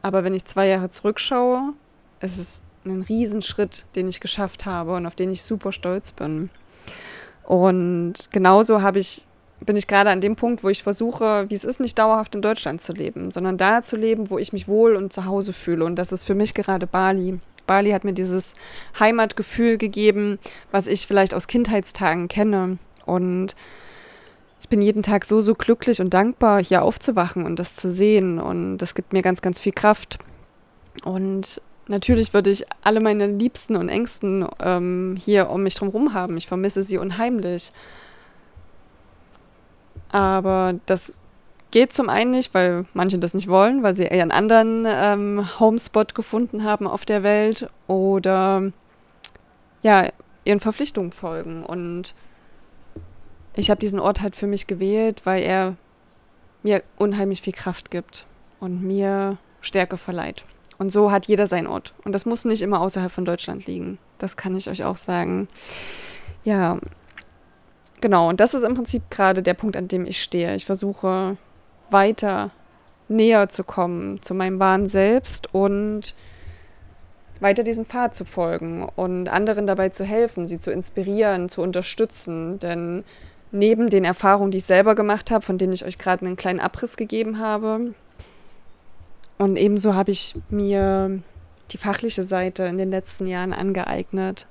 Aber 0.02 0.24
wenn 0.24 0.34
ich 0.34 0.46
zwei 0.46 0.68
Jahre 0.68 0.90
zurückschaue, 0.90 1.74
ist 2.20 2.38
es 2.38 2.64
ein 2.86 3.02
Riesenschritt, 3.02 3.86
den 3.96 4.08
ich 4.08 4.20
geschafft 4.20 4.66
habe 4.66 4.96
und 4.96 5.06
auf 5.06 5.16
den 5.16 5.32
ich 5.32 5.44
super 5.44 5.72
stolz 5.72 6.12
bin. 6.12 6.50
Und 7.44 8.14
genauso 8.32 8.82
habe 8.82 9.00
ich, 9.00 9.28
bin 9.66 9.76
ich 9.76 9.88
gerade 9.88 10.10
an 10.10 10.22
dem 10.22 10.36
Punkt, 10.36 10.64
wo 10.64 10.70
ich 10.70 10.84
versuche, 10.84 11.50
wie 11.50 11.56
es 11.56 11.64
ist, 11.64 11.80
nicht 11.80 11.98
dauerhaft 11.98 12.36
in 12.36 12.42
Deutschland 12.42 12.82
zu 12.82 12.94
leben, 12.94 13.32
sondern 13.32 13.58
da 13.58 13.82
zu 13.82 13.96
leben, 13.96 14.30
wo 14.30 14.38
ich 14.38 14.54
mich 14.54 14.68
wohl 14.68 14.96
und 14.96 15.12
zu 15.12 15.26
Hause 15.26 15.54
fühle. 15.54 15.86
Und 15.86 15.96
das 15.96 16.12
ist 16.12 16.26
für 16.26 16.36
mich 16.36 16.54
gerade 16.54 16.88
Bali. 16.88 17.40
Bali 17.68 17.92
hat 17.92 18.04
mir 18.04 18.14
dieses 18.14 18.54
Heimatgefühl 19.00 19.78
gegeben, 19.78 20.40
was 20.72 20.88
ich 20.88 21.08
vielleicht 21.08 21.34
aus 21.34 21.48
Kindheitstagen 21.48 22.28
kenne. 22.28 22.78
Und 23.06 23.56
ich 24.62 24.70
bin 24.70 24.82
jeden 24.82 25.04
Tag 25.04 25.26
so, 25.26 25.42
so 25.42 25.56
glücklich 25.56 26.02
und 26.02 26.14
dankbar, 26.14 26.64
hier 26.64 26.84
aufzuwachen 26.84 27.46
und 27.46 27.60
das 27.60 27.76
zu 27.76 27.92
sehen. 27.92 28.40
Und 28.40 28.78
das 28.78 28.96
gibt 28.96 29.14
mir 29.14 29.22
ganz, 29.22 29.42
ganz 29.42 29.60
viel 29.60 29.74
Kraft. 29.74 30.20
Und 31.04 31.62
natürlich 31.88 32.34
würde 32.34 32.50
ich 32.50 32.66
alle 32.84 33.00
meine 33.00 33.28
Liebsten 33.28 33.76
und 33.76 33.90
Ängsten 33.90 34.48
ähm, 34.60 35.18
hier 35.20 35.50
um 35.50 35.64
mich 35.64 35.76
drum 35.76 36.14
haben. 36.14 36.38
Ich 36.38 36.48
vermisse 36.48 36.84
sie 36.84 36.98
unheimlich. 36.98 37.72
Aber 40.16 40.76
das 40.86 41.20
geht 41.72 41.92
zum 41.92 42.08
einen 42.08 42.32
nicht, 42.32 42.54
weil 42.54 42.86
manche 42.94 43.20
das 43.20 43.34
nicht 43.34 43.50
wollen, 43.50 43.84
weil 43.84 43.96
sie 43.96 44.04
eher 44.04 44.22
einen 44.22 44.32
anderen 44.32 44.86
ähm, 44.88 45.60
Homespot 45.60 46.16
gefunden 46.16 46.64
haben 46.64 46.88
auf 46.88 47.04
der 47.04 47.22
Welt 47.22 47.70
oder 47.88 48.72
ja, 49.82 50.10
ihren 50.46 50.62
Verpflichtungen 50.62 51.12
folgen. 51.12 51.66
Und 51.66 52.16
ich 53.56 53.70
habe 53.70 53.82
diesen 53.82 54.00
Ort 54.00 54.22
halt 54.22 54.38
für 54.38 54.48
mich 54.48 54.68
gewählt, 54.68 55.26
weil 55.26 55.44
er 55.44 55.76
mir 56.64 56.82
unheimlich 56.98 57.42
viel 57.42 57.52
Kraft 57.52 57.92
gibt 57.92 58.26
und 58.62 58.82
mir 58.84 59.38
Stärke 59.60 59.98
verleiht. 59.98 60.46
Und 60.78 60.94
so 60.94 61.12
hat 61.12 61.26
jeder 61.26 61.46
seinen 61.46 61.68
Ort. 61.68 61.94
Und 62.06 62.14
das 62.14 62.26
muss 62.26 62.46
nicht 62.46 62.62
immer 62.62 62.80
außerhalb 62.80 63.12
von 63.12 63.26
Deutschland 63.26 63.66
liegen. 63.66 63.98
Das 64.18 64.38
kann 64.38 64.56
ich 64.56 64.70
euch 64.70 64.86
auch 64.86 64.96
sagen. 64.96 65.50
Ja, 66.46 66.80
genau. 68.06 68.30
Und 68.30 68.40
das 68.40 68.54
ist 68.54 68.62
im 68.62 68.76
Prinzip 68.76 69.10
gerade 69.10 69.42
der 69.42 69.56
Punkt, 69.56 69.76
an 69.76 69.88
dem 69.88 70.06
ich 70.06 70.22
stehe. 70.22 70.54
Ich 70.54 70.64
versuche 70.64 71.38
weiter 71.90 72.52
näher 73.08 73.50
zu 73.50 73.64
kommen 73.64 74.22
zu 74.22 74.36
meinem 74.36 74.60
wahren 74.60 74.88
Selbst 74.88 75.52
und 75.56 76.14
weiter 77.40 77.64
diesem 77.64 77.86
Pfad 77.86 78.16
zu 78.16 78.24
folgen 78.24 78.88
und 78.96 79.28
anderen 79.28 79.66
dabei 79.66 79.90
zu 79.90 80.06
helfen, 80.06 80.46
sie 80.46 80.60
zu 80.60 80.72
inspirieren, 80.72 81.50
zu 81.50 81.64
unterstützen. 81.64 82.60
Denn 82.60 83.04
neben 83.52 83.90
den 83.90 84.04
Erfahrungen, 84.04 84.52
die 84.52 84.60
ich 84.60 84.66
selber 84.66 84.94
gemacht 84.94 85.32
habe, 85.32 85.44
von 85.44 85.58
denen 85.58 85.74
ich 85.74 85.84
euch 85.84 85.98
gerade 85.98 86.28
einen 86.28 86.36
kleinen 86.36 86.60
Abriss 86.60 86.98
gegeben 86.98 87.40
habe, 87.40 87.96
und 89.40 89.58
ebenso 89.58 89.96
habe 89.96 90.12
ich 90.12 90.36
mir 90.50 91.20
die 91.72 91.78
fachliche 91.78 92.24
Seite 92.24 92.66
in 92.66 92.78
den 92.78 92.92
letzten 92.92 93.26
Jahren 93.26 93.52
angeeignet, 93.52 94.48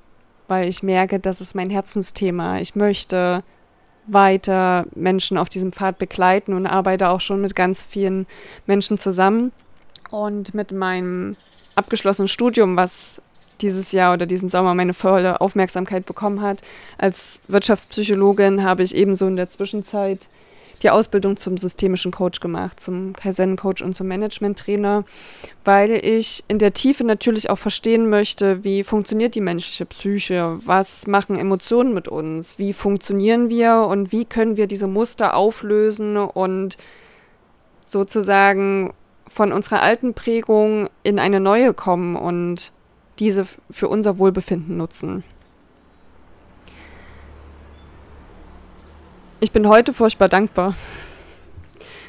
weil 0.48 0.68
ich 0.68 0.82
merke, 0.82 1.20
das 1.20 1.40
ist 1.40 1.54
mein 1.54 1.70
Herzensthema. 1.70 2.58
Ich 2.58 2.74
möchte 2.74 3.42
weiter 4.06 4.86
Menschen 4.94 5.38
auf 5.38 5.48
diesem 5.48 5.72
Pfad 5.72 5.98
begleiten 5.98 6.52
und 6.52 6.66
arbeite 6.66 7.08
auch 7.08 7.20
schon 7.20 7.40
mit 7.40 7.56
ganz 7.56 7.84
vielen 7.84 8.26
Menschen 8.66 8.98
zusammen. 8.98 9.52
Und 10.10 10.54
mit 10.54 10.70
meinem 10.70 11.36
abgeschlossenen 11.74 12.28
Studium, 12.28 12.76
was 12.76 13.20
dieses 13.60 13.92
Jahr 13.92 14.12
oder 14.12 14.26
diesen 14.26 14.48
Sommer 14.48 14.74
meine 14.74 14.94
volle 14.94 15.40
Aufmerksamkeit 15.40 16.06
bekommen 16.06 16.40
hat, 16.40 16.60
als 16.98 17.42
Wirtschaftspsychologin 17.48 18.62
habe 18.62 18.82
ich 18.82 18.94
ebenso 18.94 19.26
in 19.26 19.36
der 19.36 19.48
Zwischenzeit 19.48 20.26
die 20.84 20.90
Ausbildung 20.90 21.36
zum 21.36 21.56
systemischen 21.56 22.12
Coach 22.12 22.40
gemacht, 22.40 22.78
zum 22.78 23.14
Kaizen-Coach 23.14 23.82
und 23.82 23.94
zum 23.94 24.06
Management-Trainer, 24.06 25.04
weil 25.64 25.90
ich 25.90 26.44
in 26.46 26.58
der 26.58 26.74
Tiefe 26.74 27.04
natürlich 27.04 27.50
auch 27.50 27.58
verstehen 27.58 28.08
möchte, 28.08 28.62
wie 28.62 28.84
funktioniert 28.84 29.34
die 29.34 29.40
menschliche 29.40 29.86
Psyche, 29.86 30.60
was 30.64 31.06
machen 31.06 31.38
Emotionen 31.38 31.94
mit 31.94 32.06
uns, 32.06 32.58
wie 32.58 32.72
funktionieren 32.72 33.48
wir? 33.48 33.86
Und 33.88 34.12
wie 34.12 34.24
können 34.24 34.56
wir 34.56 34.66
diese 34.66 34.86
Muster 34.86 35.34
auflösen 35.34 36.16
und 36.16 36.76
sozusagen 37.86 38.92
von 39.26 39.52
unserer 39.52 39.82
alten 39.82 40.14
Prägung 40.14 40.88
in 41.02 41.18
eine 41.18 41.40
neue 41.40 41.74
kommen 41.74 42.16
und 42.16 42.72
diese 43.18 43.46
für 43.70 43.88
unser 43.88 44.18
Wohlbefinden 44.18 44.76
nutzen. 44.76 45.24
Ich 49.44 49.52
bin 49.52 49.68
heute 49.68 49.92
furchtbar 49.92 50.30
dankbar 50.30 50.74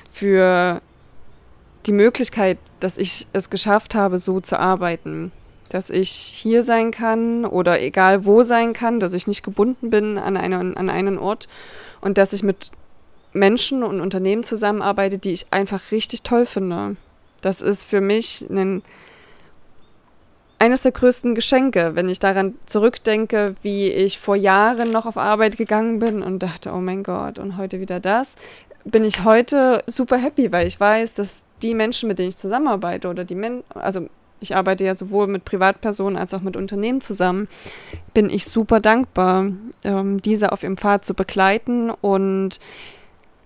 für 0.10 0.82
die 1.86 1.92
Möglichkeit, 1.92 2.58
dass 2.80 2.98
ich 2.98 3.28
es 3.34 3.50
geschafft 3.50 3.94
habe, 3.94 4.20
so 4.20 4.40
zu 4.40 4.58
arbeiten. 4.58 5.34
Dass 5.68 5.90
ich 5.90 6.12
hier 6.12 6.64
sein 6.64 6.92
kann 6.92 7.44
oder 7.44 7.82
egal 7.82 8.24
wo 8.24 8.44
sein 8.44 8.72
kann, 8.72 9.02
dass 9.02 9.12
ich 9.12 9.28
nicht 9.28 9.44
gebunden 9.44 9.90
bin 9.90 10.18
an 10.18 10.38
einen, 10.38 10.78
an 10.78 10.90
einen 10.90 11.18
Ort 11.18 11.50
und 12.00 12.18
dass 12.18 12.32
ich 12.32 12.42
mit 12.42 12.72
Menschen 13.34 13.84
und 13.84 14.00
Unternehmen 14.00 14.46
zusammenarbeite, 14.46 15.18
die 15.18 15.34
ich 15.34 15.52
einfach 15.52 15.92
richtig 15.92 16.22
toll 16.22 16.46
finde. 16.46 16.96
Das 17.42 17.60
ist 17.60 17.84
für 17.84 18.00
mich 18.00 18.46
ein 18.50 18.82
eines 20.60 20.82
der 20.82 20.92
größten 20.92 21.36
Geschenke, 21.36 21.96
wenn 21.96 22.08
ich 22.08 22.20
daran 22.20 22.56
zurückdenke, 22.66 23.56
wie 23.62 23.90
ich 23.90 24.20
vor 24.20 24.36
Jahren 24.36 24.92
noch 24.92 25.06
auf 25.06 25.18
Arbeit 25.18 25.58
gegangen 25.58 26.00
bin 26.00 26.24
und 26.24 26.40
dachte, 26.40 26.72
oh 26.72 26.80
mein 26.80 27.04
Gott, 27.04 27.40
und 27.40 27.58
heute 27.58 27.80
wieder 27.80 28.00
das, 28.00 28.36
bin 28.86 29.04
ich 29.04 29.24
heute 29.24 29.84
super 29.88 30.18
happy, 30.18 30.52
weil 30.52 30.68
ich 30.68 30.80
weiß, 30.80 31.14
dass 31.16 31.44
die 31.62 31.74
Menschen, 31.74 32.08
mit 32.08 32.20
denen 32.20 32.30
ich 32.30 32.38
zusammenarbeite 32.38 33.10
oder 33.10 33.26
die 33.26 33.36
Menschen, 33.36 33.64
also 33.74 34.08
ich 34.40 34.56
arbeite 34.56 34.84
ja 34.84 34.94
sowohl 34.94 35.28
mit 35.28 35.44
Privatpersonen 35.44 36.18
als 36.18 36.34
auch 36.34 36.42
mit 36.42 36.56
Unternehmen 36.56 37.02
zusammen, 37.02 37.48
bin 38.14 38.30
ich 38.30 38.46
super 38.46 38.80
dankbar, 38.80 39.52
ähm, 39.84 40.22
diese 40.22 40.52
auf 40.52 40.64
ihrem 40.64 40.78
Pfad 40.78 41.04
zu 41.04 41.14
begleiten 41.14 41.90
und 41.90 42.60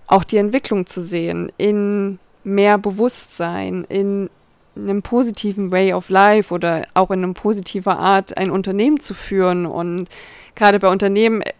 auch 0.07 0.23
die 0.23 0.37
Entwicklung 0.37 0.87
zu 0.87 1.01
sehen 1.01 1.51
in 1.57 2.19
mehr 2.43 2.77
Bewusstsein, 2.77 3.85
in 3.85 4.29
einem 4.75 5.01
positiven 5.01 5.71
Way 5.71 5.93
of 5.93 6.09
Life 6.09 6.53
oder 6.53 6.85
auch 6.93 7.11
in 7.11 7.23
einer 7.23 7.33
positiver 7.33 7.97
Art 7.97 8.37
ein 8.37 8.51
Unternehmen 8.51 8.99
zu 8.99 9.13
führen. 9.13 9.65
Und 9.65 10.07
gerade 10.55 10.79
bei 10.79 10.89
Unternehmen 10.89 11.41
äh, 11.41 11.53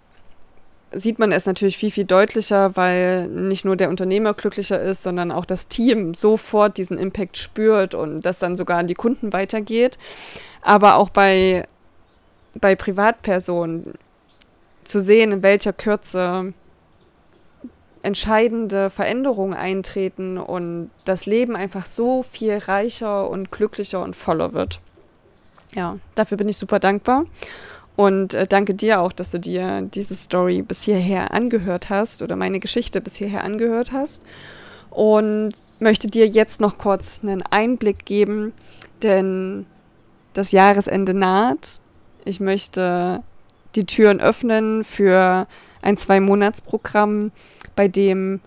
sieht 0.91 1.19
man 1.19 1.31
es 1.31 1.45
natürlich 1.45 1.77
viel, 1.77 1.91
viel 1.91 2.05
deutlicher, 2.05 2.75
weil 2.75 3.27
nicht 3.27 3.65
nur 3.65 3.75
der 3.75 3.89
Unternehmer 3.89 4.33
glücklicher 4.33 4.79
ist, 4.79 5.03
sondern 5.03 5.31
auch 5.31 5.45
das 5.45 5.67
Team 5.67 6.13
sofort 6.13 6.77
diesen 6.77 6.97
Impact 6.97 7.37
spürt 7.37 7.93
und 7.93 8.21
das 8.21 8.39
dann 8.39 8.55
sogar 8.55 8.79
an 8.79 8.87
die 8.87 8.95
Kunden 8.95 9.33
weitergeht. 9.33 9.97
Aber 10.61 10.95
auch 10.95 11.09
bei, 11.09 11.67
bei 12.55 12.75
Privatpersonen 12.75 13.93
zu 14.83 14.99
sehen, 14.99 15.31
in 15.31 15.43
welcher 15.43 15.73
Kürze 15.73 16.53
entscheidende 18.01 18.89
Veränderungen 18.89 19.53
eintreten 19.53 20.37
und 20.37 20.89
das 21.05 21.25
Leben 21.25 21.55
einfach 21.55 21.85
so 21.85 22.23
viel 22.23 22.57
reicher 22.57 23.29
und 23.29 23.51
glücklicher 23.51 24.01
und 24.01 24.15
voller 24.15 24.53
wird. 24.53 24.79
Ja, 25.75 25.97
dafür 26.15 26.37
bin 26.37 26.49
ich 26.49 26.57
super 26.57 26.79
dankbar. 26.79 27.25
Und 27.95 28.33
äh, 28.33 28.47
danke 28.47 28.73
dir 28.73 29.01
auch, 29.01 29.11
dass 29.11 29.31
du 29.31 29.39
dir 29.39 29.81
diese 29.81 30.15
Story 30.15 30.61
bis 30.61 30.83
hierher 30.83 31.33
angehört 31.33 31.89
hast 31.89 32.21
oder 32.21 32.37
meine 32.37 32.59
Geschichte 32.59 33.01
bis 33.01 33.17
hierher 33.17 33.43
angehört 33.43 33.91
hast. 33.91 34.23
Und 34.89 35.51
möchte 35.79 36.07
dir 36.07 36.25
jetzt 36.25 36.61
noch 36.61 36.77
kurz 36.77 37.19
einen 37.23 37.43
Einblick 37.51 38.05
geben, 38.05 38.53
denn 39.03 39.65
das 40.33 40.51
Jahresende 40.51 41.13
naht. 41.13 41.79
Ich 42.25 42.39
möchte 42.39 43.21
die 43.75 43.85
Türen 43.85 44.19
öffnen 44.19 44.83
für 44.83 45.47
ein 45.81 45.97
Zwei-Monats-Programm, 45.97 47.31
bei 47.75 47.87
dem 47.87 48.41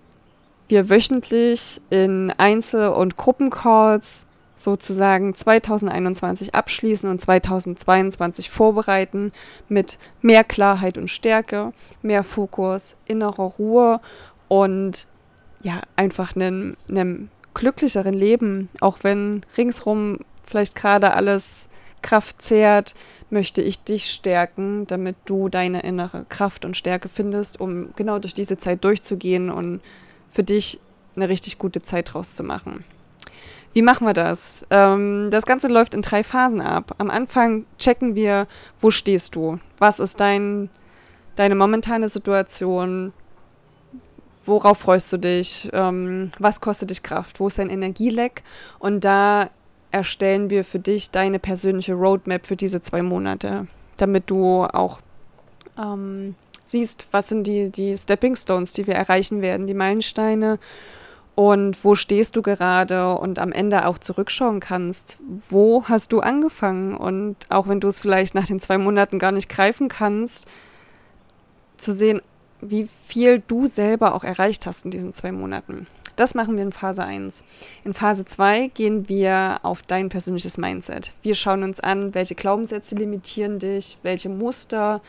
wir 0.69 0.89
wöchentlich 0.89 1.81
in 1.91 2.33
Einzel- 2.37 2.89
und 2.89 3.17
Gruppencalls 3.17 4.27
sozusagen 4.57 5.35
2021 5.35 6.55
abschließen 6.55 7.11
und 7.11 7.21
2022 7.21 8.49
vorbereiten 8.49 9.33
mit 9.69 9.99
mehr 10.21 10.45
Klarheit 10.45 10.99
und 10.99 11.09
Stärke, 11.09 11.73
mehr 12.01 12.23
Fokus, 12.23 12.97
innerer 13.07 13.43
Ruhe 13.43 14.01
und 14.49 15.07
ja, 15.63 15.81
einfach 15.97 16.37
einem, 16.37 16.77
einem 16.89 17.29
glücklicheren 17.55 18.15
Leben, 18.15 18.69
auch 18.81 18.99
wenn 19.03 19.45
ringsrum 19.57 20.21
vielleicht 20.47 20.75
gerade 20.75 21.15
alles 21.15 21.69
Kraft 22.03 22.43
zehrt, 22.43 22.95
möchte 23.31 23.63
ich 23.63 23.83
dich 23.83 24.11
stärken, 24.11 24.87
damit 24.87 25.17
du 25.25 25.49
deine 25.49 25.83
innere 25.83 26.27
Kraft 26.29 26.65
und 26.65 26.77
Stärke 26.77 27.09
findest, 27.09 27.61
um 27.61 27.91
genau 27.97 28.19
durch 28.19 28.35
diese 28.35 28.59
Zeit 28.59 28.85
durchzugehen 28.85 29.51
und 29.51 29.81
für 30.29 30.43
dich 30.43 30.81
eine 31.17 31.29
richtig 31.29 31.59
gute 31.59 31.83
Zeit 31.83 32.13
draus 32.13 32.35
zu 32.35 32.43
machen. 32.43 32.85
Wie 33.73 33.83
machen 33.83 34.07
wir 34.07 34.13
das? 34.13 34.67
Ähm, 34.71 35.29
das 35.31 35.47
Ganze 35.47 35.69
läuft 35.69 35.95
in 35.95 36.03
drei 36.03 36.23
Phasen 36.23 36.61
ab. 36.61 36.95
Am 36.99 37.11
Anfang 37.11 37.65
checken 37.79 38.15
wir, 38.15 38.47
wo 38.81 38.91
stehst 38.91 39.35
du? 39.35 39.59
Was 39.79 39.99
ist 39.99 40.21
dein, 40.21 40.69
deine 41.37 41.55
momentane 41.55 42.09
Situation? 42.09 43.15
Worauf 44.45 44.79
freust 44.79 45.13
du 45.13 45.19
dich? 45.19 45.71
Ähm, 45.73 46.31
was 46.39 46.61
kostet 46.61 46.91
dich 46.91 47.03
Kraft? 47.03 47.41
Wo 47.41 47.47
ist 47.47 47.59
dein 47.59 47.71
Energieleck? 47.71 48.43
Und 48.79 49.05
da 49.05 49.49
erstellen 49.93 50.51
wir 50.51 50.65
für 50.65 50.79
dich 50.79 51.11
deine 51.11 51.39
persönliche 51.39 51.95
Roadmap 51.95 52.47
für 52.47 52.57
diese 52.57 52.83
zwei 52.83 53.03
Monate, 53.03 53.67
damit 53.97 54.31
du 54.31 54.65
auch 54.65 55.01
ähm, 55.79 56.35
siehst, 56.65 57.07
was 57.13 57.29
sind 57.29 57.47
die, 57.47 57.71
die 57.71 57.97
Stepping 57.97 58.35
Stones, 58.35 58.73
die 58.73 58.87
wir 58.87 58.95
erreichen 58.95 59.43
werden, 59.43 59.67
die 59.67 59.75
Meilensteine 59.75 60.59
und 61.35 61.83
wo 61.85 61.95
stehst 61.95 62.37
du 62.37 62.43
gerade 62.43 63.15
und 63.15 63.39
am 63.39 63.53
Ende 63.53 63.87
auch 63.87 63.99
zurückschauen 63.99 64.61
kannst, 64.61 65.19
wo 65.49 65.85
hast 65.85 66.13
du 66.13 66.21
angefangen 66.21 66.97
und 66.97 67.37
auch 67.49 67.69
wenn 67.69 67.81
du 67.81 67.89
es 67.89 68.01
vielleicht 68.01 68.35
nach 68.35 68.47
den 68.47 68.61
zwei 68.61 68.79
Monaten 68.79 69.19
gar 69.19 69.33
nicht 69.33 69.49
greifen 69.49 69.89
kannst, 69.89 70.47
zu 71.77 71.93
sehen, 71.93 72.21
wie 72.61 72.89
viel 73.07 73.43
du 73.47 73.67
selber 73.67 74.15
auch 74.15 74.25
erreicht 74.25 74.67
hast 74.67 74.85
in 74.85 74.91
diesen 74.91 75.15
zwei 75.15 75.33
Monaten. 75.33 75.87
Das 76.17 76.35
machen 76.35 76.57
wir 76.57 76.63
in 76.63 76.73
Phase 76.73 77.05
1. 77.05 77.43
In 77.85 77.95
Phase 77.95 78.25
2 78.25 78.69
gehen 78.69 79.09
wir 79.09 79.61
auf 79.63 79.83
dein 79.83 80.09
persönliches 80.09 80.59
Mindset. 80.59 81.13
Wir 81.23 81.35
schauen 81.35 81.63
uns 81.63 81.81
an, 81.81 82.15
welche 82.15 82.35
Glaubenssätze 82.35 82.95
limitieren 82.95 83.59
dich, 83.59 83.99
welche 84.03 84.29
Muster 84.29 85.01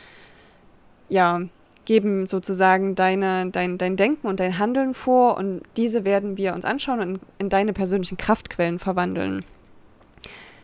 ja, 1.10 1.42
geben 1.86 2.28
sozusagen 2.28 2.96
deine, 2.96 3.50
dein, 3.52 3.78
dein 3.78 3.98
Denken 3.98 4.28
und 4.28 4.40
dein 4.40 4.58
Handeln 4.58 4.94
vor 4.94 5.38
und 5.38 5.62
diese 5.76 6.06
werden 6.06 6.38
wir 6.38 6.54
uns 6.54 6.66
anschauen 6.66 7.00
und 7.00 7.10
in, 7.16 7.20
in 7.40 7.50
deine 7.50 7.74
persönlichen 7.74 8.18
Kraftquellen 8.18 8.80
verwandeln. 8.80 9.44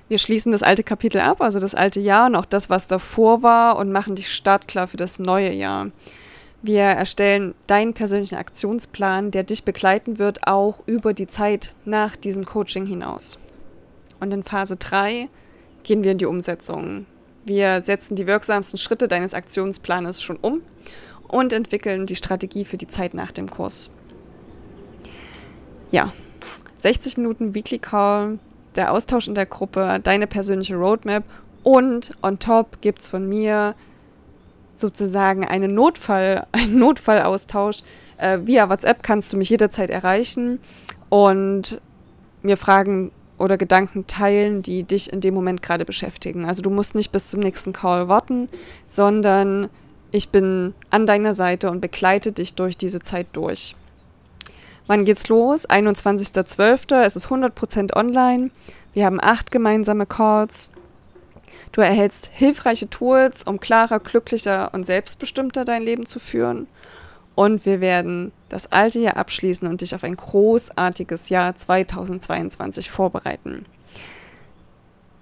Wir 0.08 0.18
schließen 0.18 0.52
das 0.52 0.64
alte 0.64 0.84
Kapitel 0.84 1.22
ab, 1.22 1.42
also 1.42 1.60
das 1.60 1.76
alte 1.76 2.00
Jahr 2.00 2.28
und 2.28 2.36
auch 2.36 2.46
das, 2.46 2.70
was 2.70 2.88
davor 2.88 3.44
war 3.44 3.78
und 3.78 3.92
machen 3.92 4.16
dich 4.16 4.34
startklar 4.34 4.88
für 4.88 4.98
das 4.98 5.20
neue 5.20 5.54
Jahr. 5.54 5.92
Wir 6.62 6.84
erstellen 6.84 7.56
deinen 7.68 7.94
persönlichen 7.94 8.36
Aktionsplan, 8.36 9.32
der 9.32 9.44
dich 9.44 9.64
begleiten 9.64 10.20
wird, 10.20 10.46
auch 10.48 10.86
über 10.86 11.14
die 11.14 11.28
Zeit 11.28 11.74
nach 11.86 12.18
diesem 12.18 12.46
Coaching 12.46 12.86
hinaus. 12.86 13.40
Und 14.20 14.34
in 14.34 14.44
Phase 14.44 14.76
3 14.76 15.30
gehen 15.84 16.04
wir 16.04 16.12
in 16.12 16.18
die 16.18 16.26
Umsetzung. 16.26 17.06
Wir 17.46 17.82
setzen 17.82 18.18
die 18.18 18.28
wirksamsten 18.28 18.78
Schritte 18.78 19.08
deines 19.08 19.34
Aktionsplanes 19.34 20.22
schon 20.22 20.36
um 20.36 20.62
und 21.30 21.54
entwickeln 21.54 22.06
die 22.06 22.18
Strategie 22.18 22.66
für 22.66 22.78
die 22.78 22.88
Zeit 22.88 23.14
nach 23.14 23.32
dem 23.32 23.50
Kurs. 23.50 23.90
Ja, 25.92 26.12
60 26.78 27.18
Minuten 27.18 27.56
Weekly 27.56 27.80
Call, 27.80 28.40
der 28.76 28.92
Austausch 28.92 29.28
in 29.28 29.36
der 29.36 29.46
Gruppe, 29.46 30.00
deine 30.04 30.28
persönliche 30.28 30.76
Roadmap 30.76 31.24
und 31.64 32.16
on 32.22 32.38
top 32.40 32.82
gibt 32.82 33.00
es 33.00 33.08
von 33.08 33.28
mir 33.28 33.76
sozusagen 34.80 35.46
einen 35.46 35.74
Notfall, 35.74 36.48
einen 36.52 36.80
Notfallaustausch. 36.80 37.80
Äh, 38.18 38.40
via 38.44 38.70
WhatsApp 38.70 39.04
kannst 39.04 39.34
du 39.34 39.38
mich 39.38 39.50
jederzeit 39.50 39.90
erreichen 39.90 40.60
und 41.10 41.82
mir 42.42 42.58
Fragen 42.58 43.12
oder 43.38 43.58
Gedanken 43.58 44.06
teilen, 44.06 44.62
die 44.62 44.84
dich 44.84 45.12
in 45.12 45.22
dem 45.22 45.34
Moment 45.34 45.62
gerade 45.62 45.86
beschäftigen. 45.86 46.46
Also 46.46 46.62
du 46.62 46.70
musst 46.70 46.94
nicht 46.94 47.12
bis 47.12 47.30
zum 47.30 47.40
nächsten 47.40 47.74
Call 47.74 48.10
warten, 48.10 48.50
sondern 48.86 49.70
ich 50.12 50.30
bin 50.30 50.74
an 50.90 51.06
deiner 51.06 51.34
Seite 51.34 51.70
und 51.70 51.82
begleite 51.82 52.32
dich 52.32 52.56
durch 52.56 52.78
diese 52.78 53.00
Zeit 53.00 53.28
durch. 53.34 53.76
Wann 54.88 55.06
geht's 55.06 55.28
los? 55.30 55.70
21.12. 55.70 57.02
Es 57.02 57.16
ist 57.16 57.28
100% 57.28 57.96
online. 57.96 58.50
Wir 58.94 59.06
haben 59.06 59.20
acht 59.22 59.52
gemeinsame 59.52 60.06
Calls. 60.06 60.72
Du 61.72 61.82
erhältst 61.82 62.32
hilfreiche 62.34 62.90
Tools, 62.90 63.44
um 63.44 63.60
klarer, 63.60 64.00
glücklicher 64.00 64.74
und 64.74 64.86
selbstbestimmter 64.86 65.66
dein 65.66 65.84
Leben 65.84 66.06
zu 66.06 66.20
führen. 66.20 66.68
Und 67.36 67.66
wir 67.66 67.80
werden 67.80 68.32
das 68.50 68.72
alte 68.72 69.00
Jahr 69.00 69.18
abschließen 69.18 69.68
und 69.68 69.82
dich 69.82 69.96
auf 69.96 70.04
ein 70.04 70.18
großartiges 70.18 71.30
Jahr 71.30 71.56
2022 71.56 72.90
vorbereiten. 72.90 73.66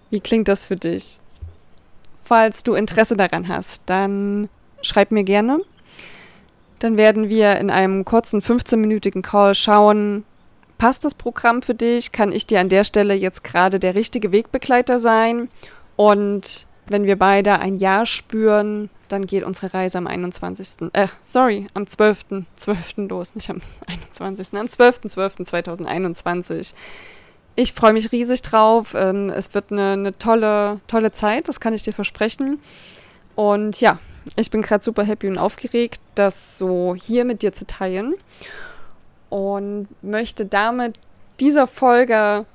Wie 0.09 0.21
klingt 0.21 0.47
das 0.47 0.67
für 0.67 0.77
dich? 0.77 1.19
Falls 2.23 2.63
du 2.63 2.73
Interesse 2.73 3.15
daran 3.15 3.47
hast, 3.47 3.83
dann 3.85 4.49
schreib 4.81 5.11
mir 5.11 5.23
gerne. 5.23 5.59
Dann 6.79 6.97
werden 6.97 7.29
wir 7.29 7.57
in 7.57 7.69
einem 7.69 8.05
kurzen 8.05 8.41
15-minütigen 8.41 9.21
Call 9.21 9.55
schauen, 9.55 10.23
passt 10.77 11.05
das 11.05 11.15
Programm 11.15 11.61
für 11.61 11.73
dich? 11.73 12.11
Kann 12.11 12.31
ich 12.31 12.45
dir 12.45 12.59
an 12.59 12.69
der 12.69 12.83
Stelle 12.83 13.13
jetzt 13.13 13.43
gerade 13.43 13.79
der 13.79 13.95
richtige 13.95 14.31
Wegbegleiter 14.31 14.99
sein? 14.99 15.49
Und 15.97 16.65
wenn 16.87 17.03
wir 17.03 17.19
beide 17.19 17.59
ein 17.59 17.75
Ja 17.77 18.05
spüren, 18.05 18.89
dann 19.09 19.25
geht 19.25 19.43
unsere 19.43 19.73
Reise 19.73 19.97
am 19.97 20.07
21. 20.07 20.89
Äh, 20.93 21.09
sorry, 21.23 21.67
am 21.73 21.83
12.12. 21.83 22.45
12. 22.55 22.93
los, 23.09 23.35
nicht 23.35 23.49
am 23.49 23.59
21. 23.87 24.57
Am 24.57 24.67
12.12.2021. 24.67 26.73
Ich 27.55 27.73
freue 27.73 27.91
mich 27.93 28.11
riesig 28.11 28.43
drauf. 28.43 28.93
Ähm, 28.95 29.29
es 29.29 29.53
wird 29.53 29.71
eine, 29.71 29.93
eine 29.93 30.17
tolle, 30.17 30.79
tolle 30.87 31.11
Zeit, 31.11 31.49
das 31.49 31.59
kann 31.59 31.73
ich 31.73 31.83
dir 31.83 31.93
versprechen. 31.93 32.59
Und 33.35 33.81
ja, 33.81 33.99
ich 34.35 34.51
bin 34.51 34.61
gerade 34.61 34.83
super 34.83 35.03
happy 35.03 35.27
und 35.27 35.37
aufgeregt, 35.37 36.01
das 36.15 36.57
so 36.57 36.95
hier 36.95 37.23
mit 37.25 37.41
dir 37.41 37.53
zu 37.53 37.67
teilen. 37.67 38.15
Und 39.29 39.87
möchte 40.01 40.45
damit 40.45 40.97
dieser 41.39 41.67
Folge 41.67 42.45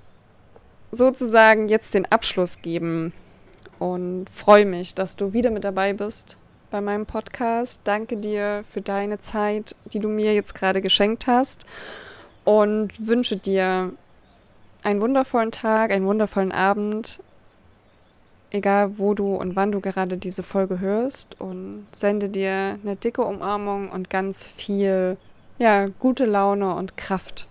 sozusagen 0.90 1.68
jetzt 1.68 1.94
den 1.94 2.10
Abschluss 2.10 2.60
geben 2.62 3.12
und 3.82 4.26
freue 4.30 4.64
mich, 4.64 4.94
dass 4.94 5.16
du 5.16 5.32
wieder 5.32 5.50
mit 5.50 5.64
dabei 5.64 5.92
bist 5.92 6.38
bei 6.70 6.80
meinem 6.80 7.04
Podcast. 7.04 7.80
Danke 7.82 8.16
dir 8.16 8.62
für 8.68 8.80
deine 8.80 9.18
Zeit, 9.18 9.74
die 9.92 9.98
du 9.98 10.08
mir 10.08 10.34
jetzt 10.34 10.54
gerade 10.54 10.80
geschenkt 10.80 11.26
hast 11.26 11.66
und 12.44 12.92
wünsche 13.04 13.36
dir 13.36 13.92
einen 14.84 15.00
wundervollen 15.00 15.50
Tag, 15.50 15.90
einen 15.90 16.06
wundervollen 16.06 16.52
Abend, 16.52 17.20
egal 18.52 18.98
wo 18.98 19.14
du 19.14 19.34
und 19.34 19.56
wann 19.56 19.72
du 19.72 19.80
gerade 19.80 20.16
diese 20.16 20.44
Folge 20.44 20.78
hörst 20.78 21.40
und 21.40 21.86
sende 21.90 22.28
dir 22.28 22.78
eine 22.84 22.94
dicke 22.94 23.22
Umarmung 23.22 23.90
und 23.90 24.10
ganz 24.10 24.46
viel 24.46 25.16
ja, 25.58 25.88
gute 25.98 26.24
Laune 26.24 26.74
und 26.76 26.96
Kraft 26.96 27.48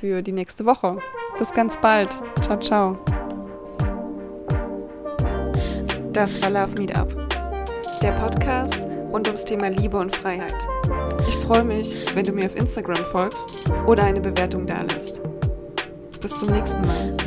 für 0.00 0.22
die 0.22 0.32
nächste 0.32 0.64
Woche. 0.64 0.98
Bis 1.38 1.52
ganz 1.52 1.78
bald. 1.78 2.10
Ciao, 2.40 2.58
ciao. 2.58 2.98
Das 6.16 6.40
war 6.40 6.48
Love 6.48 6.78
Meetup, 6.78 7.14
der 8.02 8.12
Podcast 8.12 8.80
rund 9.12 9.26
ums 9.26 9.44
Thema 9.44 9.68
Liebe 9.68 9.98
und 9.98 10.16
Freiheit. 10.16 10.56
Ich 11.28 11.36
freue 11.36 11.62
mich, 11.62 11.94
wenn 12.14 12.24
du 12.24 12.32
mir 12.32 12.46
auf 12.46 12.56
Instagram 12.56 13.04
folgst 13.12 13.70
oder 13.86 14.04
eine 14.04 14.22
Bewertung 14.22 14.64
dalässt. 14.64 15.20
Bis 16.22 16.38
zum 16.38 16.54
nächsten 16.54 16.80
Mal. 16.86 17.25